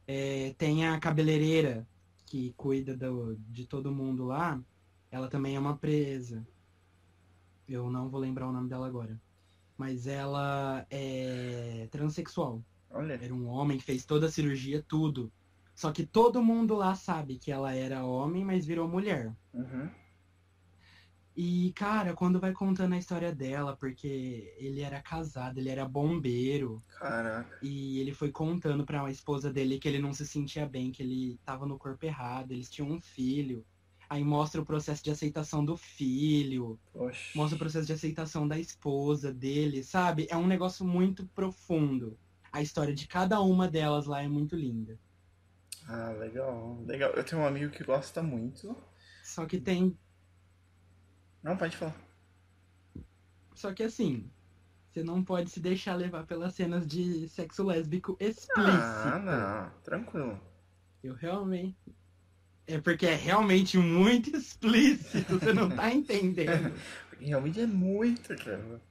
É, 0.06 0.54
tem 0.58 0.86
a 0.86 1.00
cabeleireira 1.00 1.88
que 2.26 2.54
cuida 2.58 2.96
do- 2.96 3.38
de 3.48 3.66
todo 3.66 3.90
mundo 3.90 4.26
lá. 4.26 4.62
Ela 5.10 5.30
também 5.30 5.56
é 5.56 5.60
uma 5.60 5.78
presa. 5.78 6.46
Eu 7.70 7.90
não 7.90 8.10
vou 8.10 8.20
lembrar 8.20 8.50
o 8.50 8.52
nome 8.52 8.68
dela 8.68 8.86
agora. 8.86 9.18
Mas 9.78 10.08
ela 10.08 10.86
é 10.90 11.88
transexual. 11.90 12.62
Olha. 12.90 13.14
Era 13.14 13.34
um 13.34 13.48
homem 13.48 13.78
que 13.78 13.86
fez 13.86 14.04
toda 14.04 14.26
a 14.28 14.32
cirurgia, 14.32 14.84
tudo. 14.86 15.32
Só 15.74 15.90
que 15.94 16.06
todo 16.06 16.44
mundo 16.44 16.76
lá 16.76 16.96
sabe 16.96 17.38
que 17.38 17.50
ela 17.50 17.74
era 17.74 18.04
homem, 18.04 18.44
mas 18.44 18.66
virou 18.66 18.90
mulher. 18.90 19.34
Uhum. 19.54 19.90
E, 21.42 21.72
cara, 21.72 22.14
quando 22.14 22.38
vai 22.38 22.52
contando 22.52 22.96
a 22.96 22.98
história 22.98 23.34
dela, 23.34 23.74
porque 23.78 24.54
ele 24.58 24.82
era 24.82 25.02
casado, 25.02 25.58
ele 25.58 25.70
era 25.70 25.88
bombeiro. 25.88 26.84
Caraca. 27.00 27.58
E 27.62 27.98
ele 28.02 28.14
foi 28.14 28.30
contando 28.30 28.86
pra 28.86 29.10
esposa 29.10 29.50
dele 29.50 29.80
que 29.80 29.88
ele 29.88 30.00
não 30.00 30.12
se 30.12 30.28
sentia 30.28 30.66
bem, 30.66 30.92
que 30.92 31.02
ele 31.02 31.40
tava 31.46 31.66
no 31.66 31.80
corpo 31.80 32.06
errado, 32.06 32.52
eles 32.52 32.70
tinham 32.70 32.92
um 32.92 33.00
filho. 33.00 33.66
Aí 34.10 34.22
mostra 34.22 34.60
o 34.60 34.66
processo 34.66 35.02
de 35.02 35.12
aceitação 35.12 35.64
do 35.64 35.78
filho, 35.78 36.78
Poxa. 36.92 37.32
mostra 37.34 37.56
o 37.56 37.60
processo 37.60 37.88
de 37.88 37.94
aceitação 37.94 38.46
da 38.46 38.60
esposa 38.60 39.32
dele, 39.32 39.82
sabe? 39.82 40.28
É 40.30 40.36
um 40.36 40.46
negócio 40.46 40.86
muito 40.86 41.26
profundo. 41.28 42.20
A 42.52 42.62
história 42.62 42.94
de 42.94 43.08
cada 43.08 43.40
uma 43.40 43.66
delas 43.66 44.08
lá 44.08 44.22
é 44.22 44.28
muito 44.28 44.58
linda. 44.58 45.00
Ah, 45.88 46.12
legal. 46.20 46.84
Legal. 46.86 47.12
Eu 47.14 47.24
tenho 47.24 47.42
um 47.42 47.48
amigo 47.48 47.72
que 47.72 47.86
gosta 47.86 48.22
muito. 48.22 48.76
Só 49.24 49.46
que 49.46 49.58
tem. 49.58 49.98
Não, 51.44 51.58
pode 51.58 51.76
falar. 51.78 51.96
Só 53.54 53.74
que 53.74 53.84
assim. 53.84 54.30
Você 54.92 55.04
não 55.04 55.24
pode 55.24 55.52
se 55.52 55.60
deixar 55.60 55.96
levar 55.96 56.26
pelas 56.26 56.56
cenas 56.56 56.88
de 56.88 57.30
sexo 57.30 57.64
lésbico 57.64 58.18
explícito. 58.20 58.58
Ah, 58.58 59.20
não. 59.20 59.82
Tranquilo. 59.84 60.42
Eu 61.04 61.14
realmente. 61.14 61.78
É 62.66 62.80
porque 62.80 63.06
é 63.06 63.16
realmente 63.16 63.78
muito 63.78 64.36
explícito, 64.36 65.40
você 65.40 65.54
não 65.54 65.70
tá 65.70 65.92
entendendo. 65.92 66.74
Realmente 67.20 67.60
é 67.60 67.68
muito, 67.68 68.36
cara. 68.38 68.82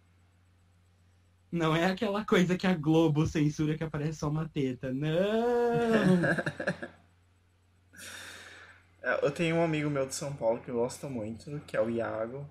Não 1.50 1.74
é 1.74 1.87
aquela 1.87 2.24
coisa 2.24 2.58
que 2.58 2.66
a 2.66 2.74
Globo 2.74 3.26
censura 3.26 3.76
que 3.76 3.82
aparece 3.82 4.18
só 4.18 4.28
uma 4.28 4.48
teta. 4.48 4.92
Não! 4.92 5.08
É, 9.10 9.24
Eu 9.26 9.30
tenho 9.30 9.56
um 9.56 9.62
amigo 9.62 9.88
meu 9.90 10.06
de 10.06 10.14
São 10.14 10.32
Paulo 10.32 10.60
que 10.60 10.70
gosta 10.70 11.08
muito, 11.08 11.60
que 11.66 11.76
é 11.76 11.80
o 11.80 11.88
Iago. 11.90 12.48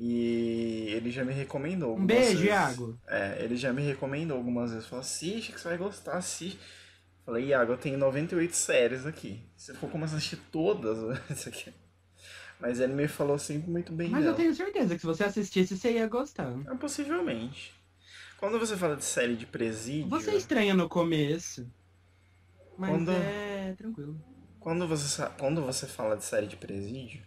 E 0.00 0.90
ele 0.94 1.10
já 1.10 1.24
me 1.24 1.32
recomendou. 1.32 1.96
Um 1.96 2.06
beijo, 2.06 2.28
vezes. 2.38 2.44
Iago. 2.46 2.98
É, 3.08 3.42
ele 3.42 3.56
já 3.56 3.72
me 3.72 3.82
recomendou 3.82 4.36
algumas 4.36 4.70
vezes. 4.70 4.86
Falou, 4.86 5.00
assiste 5.00 5.52
que 5.52 5.60
você 5.60 5.68
vai 5.68 5.78
gostar, 5.78 6.16
assiste. 6.16 6.58
Falei, 7.26 7.46
Iago, 7.46 7.72
eu 7.72 7.76
tenho 7.78 7.98
98 7.98 8.54
séries 8.54 9.04
aqui. 9.06 9.40
Se 9.56 9.74
for 9.74 9.90
começar 9.90 10.14
a 10.14 10.16
assistir 10.18 10.38
todas, 10.52 10.98
isso 11.30 11.48
aqui. 11.48 11.72
Mas 12.60 12.80
ele 12.80 12.92
me 12.92 13.06
falou 13.06 13.38
sempre 13.38 13.70
muito 13.70 13.92
bem 13.92 14.08
Mas 14.08 14.20
eu 14.20 14.32
dela. 14.32 14.36
tenho 14.36 14.54
certeza 14.54 14.94
que 14.94 15.00
se 15.00 15.06
você 15.06 15.24
assistisse, 15.24 15.76
você 15.76 15.92
ia 15.92 16.06
gostar. 16.08 16.52
Ah, 16.66 16.74
possivelmente. 16.76 17.72
Quando 18.38 18.58
você 18.58 18.76
fala 18.76 18.96
de 18.96 19.04
série 19.04 19.34
de 19.36 19.46
presídio, 19.46 20.08
Você 20.10 20.32
estranha 20.36 20.74
no 20.74 20.88
começo. 20.88 21.66
Mas 22.76 22.90
Quando- 22.90 23.10
é 23.12 23.74
tranquilo. 23.76 24.16
Quando, 24.60 24.86
você, 24.86 25.26
quando 25.38 25.62
você 25.62 25.86
fala 25.86 26.16
de 26.16 26.24
série 26.24 26.46
de 26.46 26.56
presídio, 26.56 27.20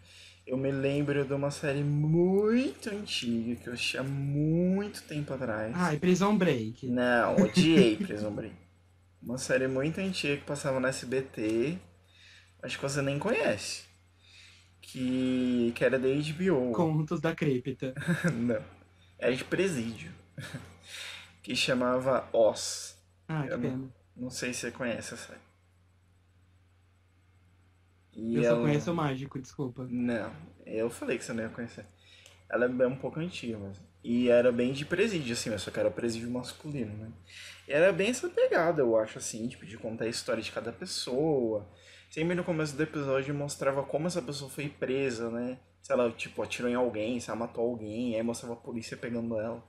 eu 0.46 0.58
me 0.58 0.72
lembro 0.72 1.24
de 1.26 1.34
uma 1.34 1.52
série 1.52 1.84
muito 1.84 2.90
antiga 2.90 3.56
que 3.62 3.68
eu 3.70 3.74
assisti 3.74 3.98
há 3.98 4.04
muito 4.04 5.04
tempo 5.04 5.34
atrás. 5.34 5.74
Ai, 5.76 5.98
Prison 5.98 6.36
Break. 6.38 6.88
Não, 6.88 7.36
odiei 7.38 7.96
Prison 7.98 8.32
Break. 8.32 8.56
Uma 9.22 9.38
série 9.38 9.68
muito 9.68 10.00
antiga 10.00 10.38
que 10.38 10.44
passava 10.46 10.80
no 10.80 10.88
SBT. 10.88 11.78
Acho 12.64 12.78
que 12.78 12.84
você 12.84 13.02
nem 13.02 13.20
conhece. 13.20 13.84
Que, 14.82 15.72
que 15.76 15.86
era 15.86 15.98
da 16.00 16.08
HBO. 16.08 16.72
Contos 16.74 17.22
da 17.22 17.36
Cripta. 17.36 17.94
Não. 18.34 18.62
Era 19.20 19.36
de 19.36 19.44
presídio. 19.44 20.12
Que 21.44 21.56
chamava 21.56 22.30
Oz. 22.32 22.96
Ah, 23.28 23.42
que 23.48 23.54
Eu 23.54 23.58
não- 23.58 23.70
pena. 23.72 23.90
Não 24.16 24.30
sei 24.30 24.54
se 24.54 24.60
você 24.60 24.72
conhece 24.72 25.16
essa 25.16 25.18
série. 25.18 25.40
E 28.24 28.36
Eu 28.36 28.44
só 28.44 28.50
ela- 28.50 28.62
conheço 28.62 28.92
o 28.92 28.96
Mágico, 28.96 29.40
desculpa. 29.40 29.88
Não, 29.90 30.32
eu 30.66 30.90
falei 30.90 31.18
que 31.18 31.24
você 31.26 31.34
não 31.34 31.44
ia 31.44 31.50
conhecer. 31.50 31.86
Ela 32.50 32.66
é 32.66 32.88
um 32.88 32.96
pouco 32.96 33.20
antiga, 33.20 33.58
mas. 33.58 33.82
E 34.04 34.30
era 34.30 34.52
bem 34.52 34.74
de 34.74 34.84
presídio, 34.86 35.34
assim, 35.34 35.56
só 35.58 35.70
que 35.72 35.80
era 35.80 35.90
presídio 35.92 36.30
masculino, 36.30 36.96
né? 36.98 37.10
E 37.68 37.72
era 37.72 37.94
bem 37.94 38.10
essa 38.10 38.28
pegada, 38.30 38.82
eu 38.82 38.98
acho, 38.98 39.18
assim, 39.20 39.48
tipo, 39.48 39.66
de 39.66 39.78
contar 39.78 40.06
a 40.06 40.10
história 40.10 40.42
de 40.42 40.52
cada 40.52 40.72
pessoa. 40.72 41.68
Sempre 42.10 42.36
no 42.36 42.44
começo 42.44 42.76
do 42.76 42.84
episódio 42.84 43.34
mostrava 43.34 43.84
como 43.84 44.08
essa 44.08 44.22
pessoa 44.22 44.50
foi 44.50 44.68
presa, 44.68 45.30
né? 45.30 45.58
Se 45.82 45.92
ela, 45.94 46.12
tipo, 46.12 46.42
atirou 46.44 46.70
em 46.70 46.76
alguém, 46.76 47.20
se 47.20 47.30
ela 47.30 47.40
matou 47.40 47.64
alguém, 47.64 48.16
aí 48.16 48.24
mostrava 48.24 48.54
a 48.54 48.58
polícia 48.58 48.98
pegando 48.98 49.40
ela. 49.40 49.64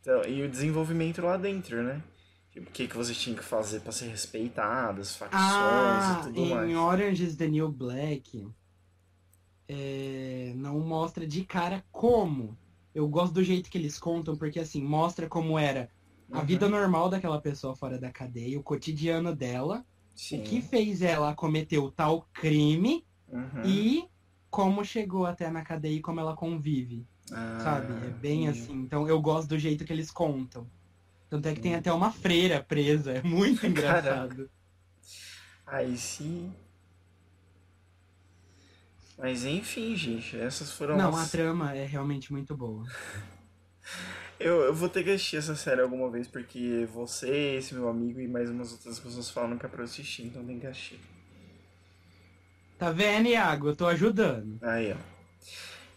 Então, 0.00 0.22
e 0.24 0.42
o 0.42 0.48
desenvolvimento 0.48 1.22
lá 1.22 1.36
dentro, 1.36 1.82
né? 1.82 2.02
Tipo, 2.52 2.68
o 2.68 2.72
que, 2.72 2.88
que 2.88 2.96
você 2.96 3.14
tinha 3.14 3.36
que 3.36 3.44
fazer 3.44 3.80
pra 3.80 3.92
ser 3.92 4.08
respeitado, 4.08 5.00
as 5.00 5.16
facções 5.16 6.08
Ah, 6.08 6.20
e 6.20 6.24
tudo 6.24 6.40
em 6.40 6.50
mais. 6.50 6.74
Orange 6.76 7.24
is 7.24 7.36
the 7.36 7.48
New 7.48 7.70
Black, 7.70 8.46
é, 9.68 10.52
não 10.56 10.80
mostra 10.80 11.26
de 11.26 11.44
cara 11.44 11.84
como. 11.92 12.58
Eu 12.94 13.08
gosto 13.08 13.32
do 13.34 13.44
jeito 13.44 13.70
que 13.70 13.78
eles 13.78 13.98
contam, 13.98 14.36
porque 14.36 14.58
assim, 14.58 14.82
mostra 14.82 15.28
como 15.28 15.58
era 15.58 15.88
a 16.32 16.40
Uhum. 16.40 16.46
vida 16.46 16.68
normal 16.68 17.08
daquela 17.08 17.40
pessoa 17.40 17.74
fora 17.76 17.98
da 17.98 18.10
cadeia, 18.12 18.58
o 18.58 18.62
cotidiano 18.62 19.34
dela, 19.34 19.84
Sim. 20.14 20.40
o 20.40 20.42
que 20.44 20.60
fez 20.60 21.02
ela 21.02 21.34
cometer 21.34 21.78
o 21.78 21.90
tal 21.90 22.28
crime 22.32 23.04
Uhum. 23.28 23.62
e 23.64 24.04
como 24.50 24.84
chegou 24.84 25.26
até 25.26 25.50
na 25.50 25.62
cadeia 25.62 25.96
e 25.96 26.00
como 26.02 26.18
ela 26.20 26.34
convive, 26.34 27.06
Ah, 27.32 27.56
sabe? 27.62 27.92
É 28.04 28.10
bem 28.10 28.48
entendi. 28.48 28.48
assim. 28.48 28.72
Então 28.74 29.08
eu 29.08 29.20
gosto 29.20 29.48
do 29.48 29.58
jeito 29.58 29.84
que 29.84 29.92
eles 29.92 30.10
contam. 30.10 30.68
Tanto 31.30 31.48
é 31.48 31.54
que 31.54 31.60
tem 31.62 31.74
Hum. 31.74 31.78
até 31.78 31.92
uma 31.92 32.12
freira 32.12 32.62
presa, 32.62 33.12
é 33.18 33.22
muito 33.22 33.66
Caraca. 33.72 34.26
engraçado. 34.26 34.50
Aí 35.66 35.96
sim. 35.96 36.54
Mas 39.16 39.44
enfim, 39.44 39.94
gente, 39.96 40.36
essas 40.36 40.72
foram 40.72 40.96
Não, 40.96 41.14
a 41.16 41.22
as... 41.22 41.30
trama 41.30 41.74
é 41.76 41.84
realmente 41.86 42.32
muito 42.32 42.56
boa. 42.56 42.84
eu, 44.38 44.62
eu 44.62 44.74
vou 44.74 44.88
ter 44.88 45.04
que 45.04 45.10
assistir 45.10 45.36
essa 45.36 45.54
série 45.54 45.80
alguma 45.80 46.10
vez, 46.10 46.26
porque 46.28 46.86
você, 46.92 47.56
esse 47.56 47.74
meu 47.74 47.88
amigo 47.88 48.20
e 48.20 48.28
mais 48.28 48.50
umas 48.50 48.72
outras 48.72 48.98
pessoas 48.98 49.30
falaram 49.30 49.58
que 49.58 49.66
é 49.66 49.68
pra 49.68 49.80
eu 49.80 49.84
assistir, 49.84 50.22
então 50.26 50.44
tem 50.44 50.58
que 50.58 50.66
assistir. 50.66 51.00
Tá 52.78 52.90
vendo, 52.90 53.28
Iago? 53.28 53.68
Eu 53.68 53.76
tô 53.76 53.86
ajudando. 53.86 54.60
Aí, 54.62 54.92
ó. 54.92 54.96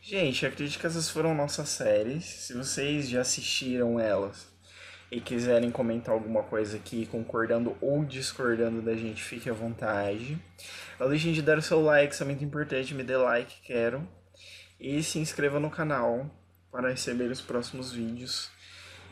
Gente, 0.02 0.46
acredito 0.46 0.80
que 0.80 0.86
essas 0.88 1.10
foram 1.10 1.34
nossas 1.34 1.70
séries. 1.70 2.26
Se 2.26 2.54
vocês 2.54 3.10
já 3.10 3.22
assistiram 3.22 4.00
elas 4.00 4.53
e 5.14 5.22
quiserem 5.22 5.70
comentar 5.70 6.12
alguma 6.12 6.42
coisa 6.42 6.76
aqui, 6.76 7.06
concordando 7.06 7.78
ou 7.80 8.04
discordando 8.04 8.82
da 8.82 8.96
gente, 8.96 9.22
fique 9.22 9.48
à 9.48 9.54
vontade. 9.54 10.40
Não 11.00 11.08
deixem 11.08 11.34
de 11.34 11.42
dar 11.44 11.60
o 11.60 11.62
seu 11.62 11.84
like, 11.84 12.12
isso 12.12 12.24
é 12.24 12.26
muito 12.26 12.44
importante. 12.44 12.96
Me 12.96 13.04
dê 13.04 13.16
like, 13.16 13.62
quero. 13.62 14.08
E 14.80 15.04
se 15.04 15.20
inscreva 15.20 15.60
no 15.60 15.70
canal 15.70 16.26
para 16.72 16.90
receber 16.90 17.30
os 17.30 17.40
próximos 17.40 17.94
vídeos. 17.94 18.50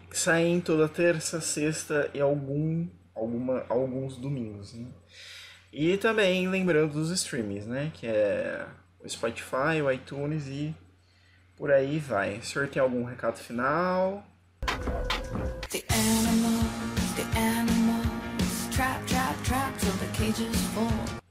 Que 0.09 0.17
saem 0.17 0.59
toda 0.59 0.89
terça, 0.89 1.39
sexta 1.39 2.09
e 2.15 2.19
algum, 2.19 2.87
alguma, 3.13 3.63
alguns 3.69 4.17
domingos, 4.17 4.73
né? 4.73 4.87
E 5.71 5.97
também 5.97 6.49
lembrando 6.49 6.93
dos 6.93 7.11
streamings, 7.11 7.67
né? 7.67 7.91
Que 7.93 8.07
é 8.07 8.65
o 8.99 9.07
Spotify, 9.07 9.79
o 9.83 9.91
iTunes 9.91 10.47
e 10.47 10.75
por 11.55 11.71
aí 11.71 11.99
vai. 11.99 12.39
O 12.39 12.43
senhor 12.43 12.67
tem 12.67 12.81
algum 12.81 13.03
recado 13.03 13.37
final? 13.37 14.25
The 15.69 15.83
animals, 15.89 17.15
the 17.15 17.39
animals, 17.39 18.67
trap, 18.71 19.05
trap, 19.07 19.35
trap 19.43 19.77
till 19.79 19.93
the 19.93 20.07
cages 20.17 20.55
fall. 20.73 21.21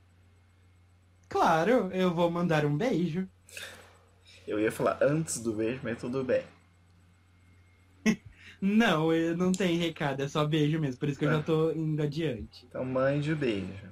Claro, 1.28 1.90
eu 1.92 2.12
vou 2.14 2.30
mandar 2.30 2.64
um 2.64 2.76
beijo. 2.76 3.28
Eu 4.46 4.58
ia 4.58 4.72
falar 4.72 4.98
antes 5.02 5.38
do 5.40 5.52
beijo, 5.52 5.80
mas 5.82 5.98
tudo 5.98 6.24
bem. 6.24 6.42
Não, 8.60 9.12
eu 9.12 9.36
não 9.36 9.52
tem 9.52 9.76
recado, 9.78 10.22
é 10.22 10.28
só 10.28 10.44
beijo 10.46 10.78
mesmo, 10.78 10.98
por 10.98 11.08
isso 11.08 11.18
que 11.18 11.24
eu 11.24 11.30
Ah. 11.30 11.34
já 11.34 11.42
tô 11.42 11.70
indo 11.72 12.02
adiante. 12.02 12.66
Então 12.66 12.84
mande 12.84 13.32
o 13.32 13.36
beijo. 13.36 13.88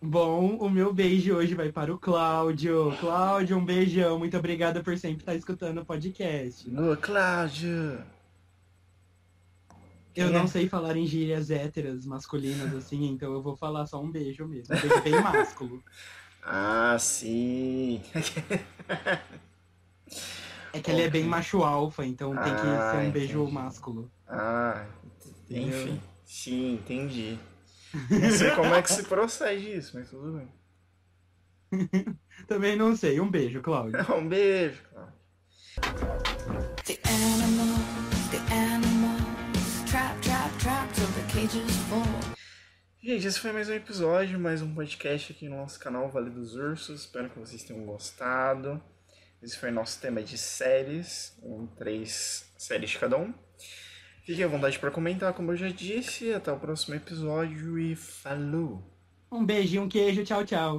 Bom, 0.00 0.56
o 0.58 0.68
meu 0.68 0.92
beijo 0.92 1.34
hoje 1.34 1.54
vai 1.54 1.72
para 1.72 1.92
o 1.92 1.98
Cláudio. 1.98 2.94
Cláudio, 3.00 3.56
um 3.56 3.64
beijão. 3.64 4.18
Muito 4.18 4.36
obrigada 4.36 4.82
por 4.82 4.96
sempre 4.98 5.22
estar 5.22 5.34
escutando 5.34 5.80
o 5.80 5.84
podcast. 5.84 6.68
No 6.70 6.96
Cláudio! 6.96 8.02
Eu 10.14 10.30
não 10.30 10.42
é? 10.42 10.46
sei 10.46 10.68
falar 10.68 10.96
em 10.96 11.06
gírias 11.06 11.50
héteras 11.50 12.06
masculinas 12.06 12.74
assim, 12.74 13.06
então 13.06 13.32
eu 13.32 13.42
vou 13.42 13.56
falar 13.56 13.86
só 13.86 14.00
um 14.00 14.10
beijo 14.10 14.46
mesmo. 14.46 14.74
Um 14.74 14.80
beijo 14.80 15.02
bem 15.02 15.20
másculo. 15.20 15.82
Ah, 16.48 16.96
sim! 17.00 18.00
É 20.72 20.78
que 20.80 20.92
ele 20.92 21.02
é 21.02 21.10
bem 21.10 21.24
macho 21.24 21.64
alfa, 21.64 22.06
então 22.06 22.30
tem 22.36 22.54
que 22.54 22.60
Ah, 22.60 22.92
ser 22.92 23.08
um 23.08 23.10
beijo 23.10 23.38
entendi. 23.40 23.52
másculo. 23.52 24.10
ah, 24.28 24.86
Entendeu? 25.50 25.82
enfim. 25.82 26.00
Sim, 26.24 26.74
entendi. 26.74 27.36
Não 28.10 28.30
sei 28.30 28.50
como 28.50 28.74
é 28.74 28.82
que 28.82 28.92
se 28.92 29.02
procede 29.04 29.76
isso, 29.76 29.96
mas 29.96 30.10
tudo 30.10 30.38
bem. 30.38 30.48
Também 32.46 32.76
não 32.76 32.94
sei. 32.94 33.20
Um 33.20 33.30
beijo, 33.30 33.60
Cláudio. 33.62 33.98
Um 34.14 34.28
beijo, 34.28 34.82
Cláudio. 34.90 35.16
The 36.84 36.98
animals, 37.08 38.28
the 38.30 38.38
animals, 38.52 39.90
trap, 39.90 40.20
trap, 40.22 40.58
trap 40.58 40.92
till 40.94 41.06
the 41.06 41.32
cages 41.32 41.76
fall. 41.88 42.36
Gente, 43.02 43.26
esse 43.26 43.38
foi 43.38 43.52
mais 43.52 43.68
um 43.68 43.74
episódio, 43.74 44.38
mais 44.38 44.62
um 44.62 44.74
podcast 44.74 45.32
aqui 45.32 45.48
no 45.48 45.56
nosso 45.56 45.78
canal 45.78 46.10
Vale 46.10 46.30
dos 46.30 46.54
Ursos. 46.54 47.02
Espero 47.02 47.30
que 47.30 47.38
vocês 47.38 47.62
tenham 47.62 47.84
gostado. 47.84 48.82
Esse 49.42 49.56
foi 49.58 49.70
nosso 49.70 50.00
tema 50.00 50.22
de 50.22 50.36
séries, 50.36 51.36
com 51.40 51.66
três 51.66 52.52
séries 52.58 52.90
de 52.90 52.98
cada 52.98 53.16
um. 53.16 53.32
Fique 54.26 54.42
à 54.42 54.48
vontade 54.48 54.76
para 54.80 54.90
comentar, 54.90 55.32
como 55.34 55.52
eu 55.52 55.56
já 55.56 55.68
disse. 55.68 56.32
Até 56.32 56.50
o 56.50 56.58
próximo 56.58 56.96
episódio 56.96 57.78
e 57.78 57.94
falou! 57.94 58.82
Um 59.30 59.46
beijo 59.46 59.76
e 59.76 59.78
um 59.78 59.88
queijo. 59.88 60.24
Tchau, 60.24 60.44
tchau. 60.44 60.74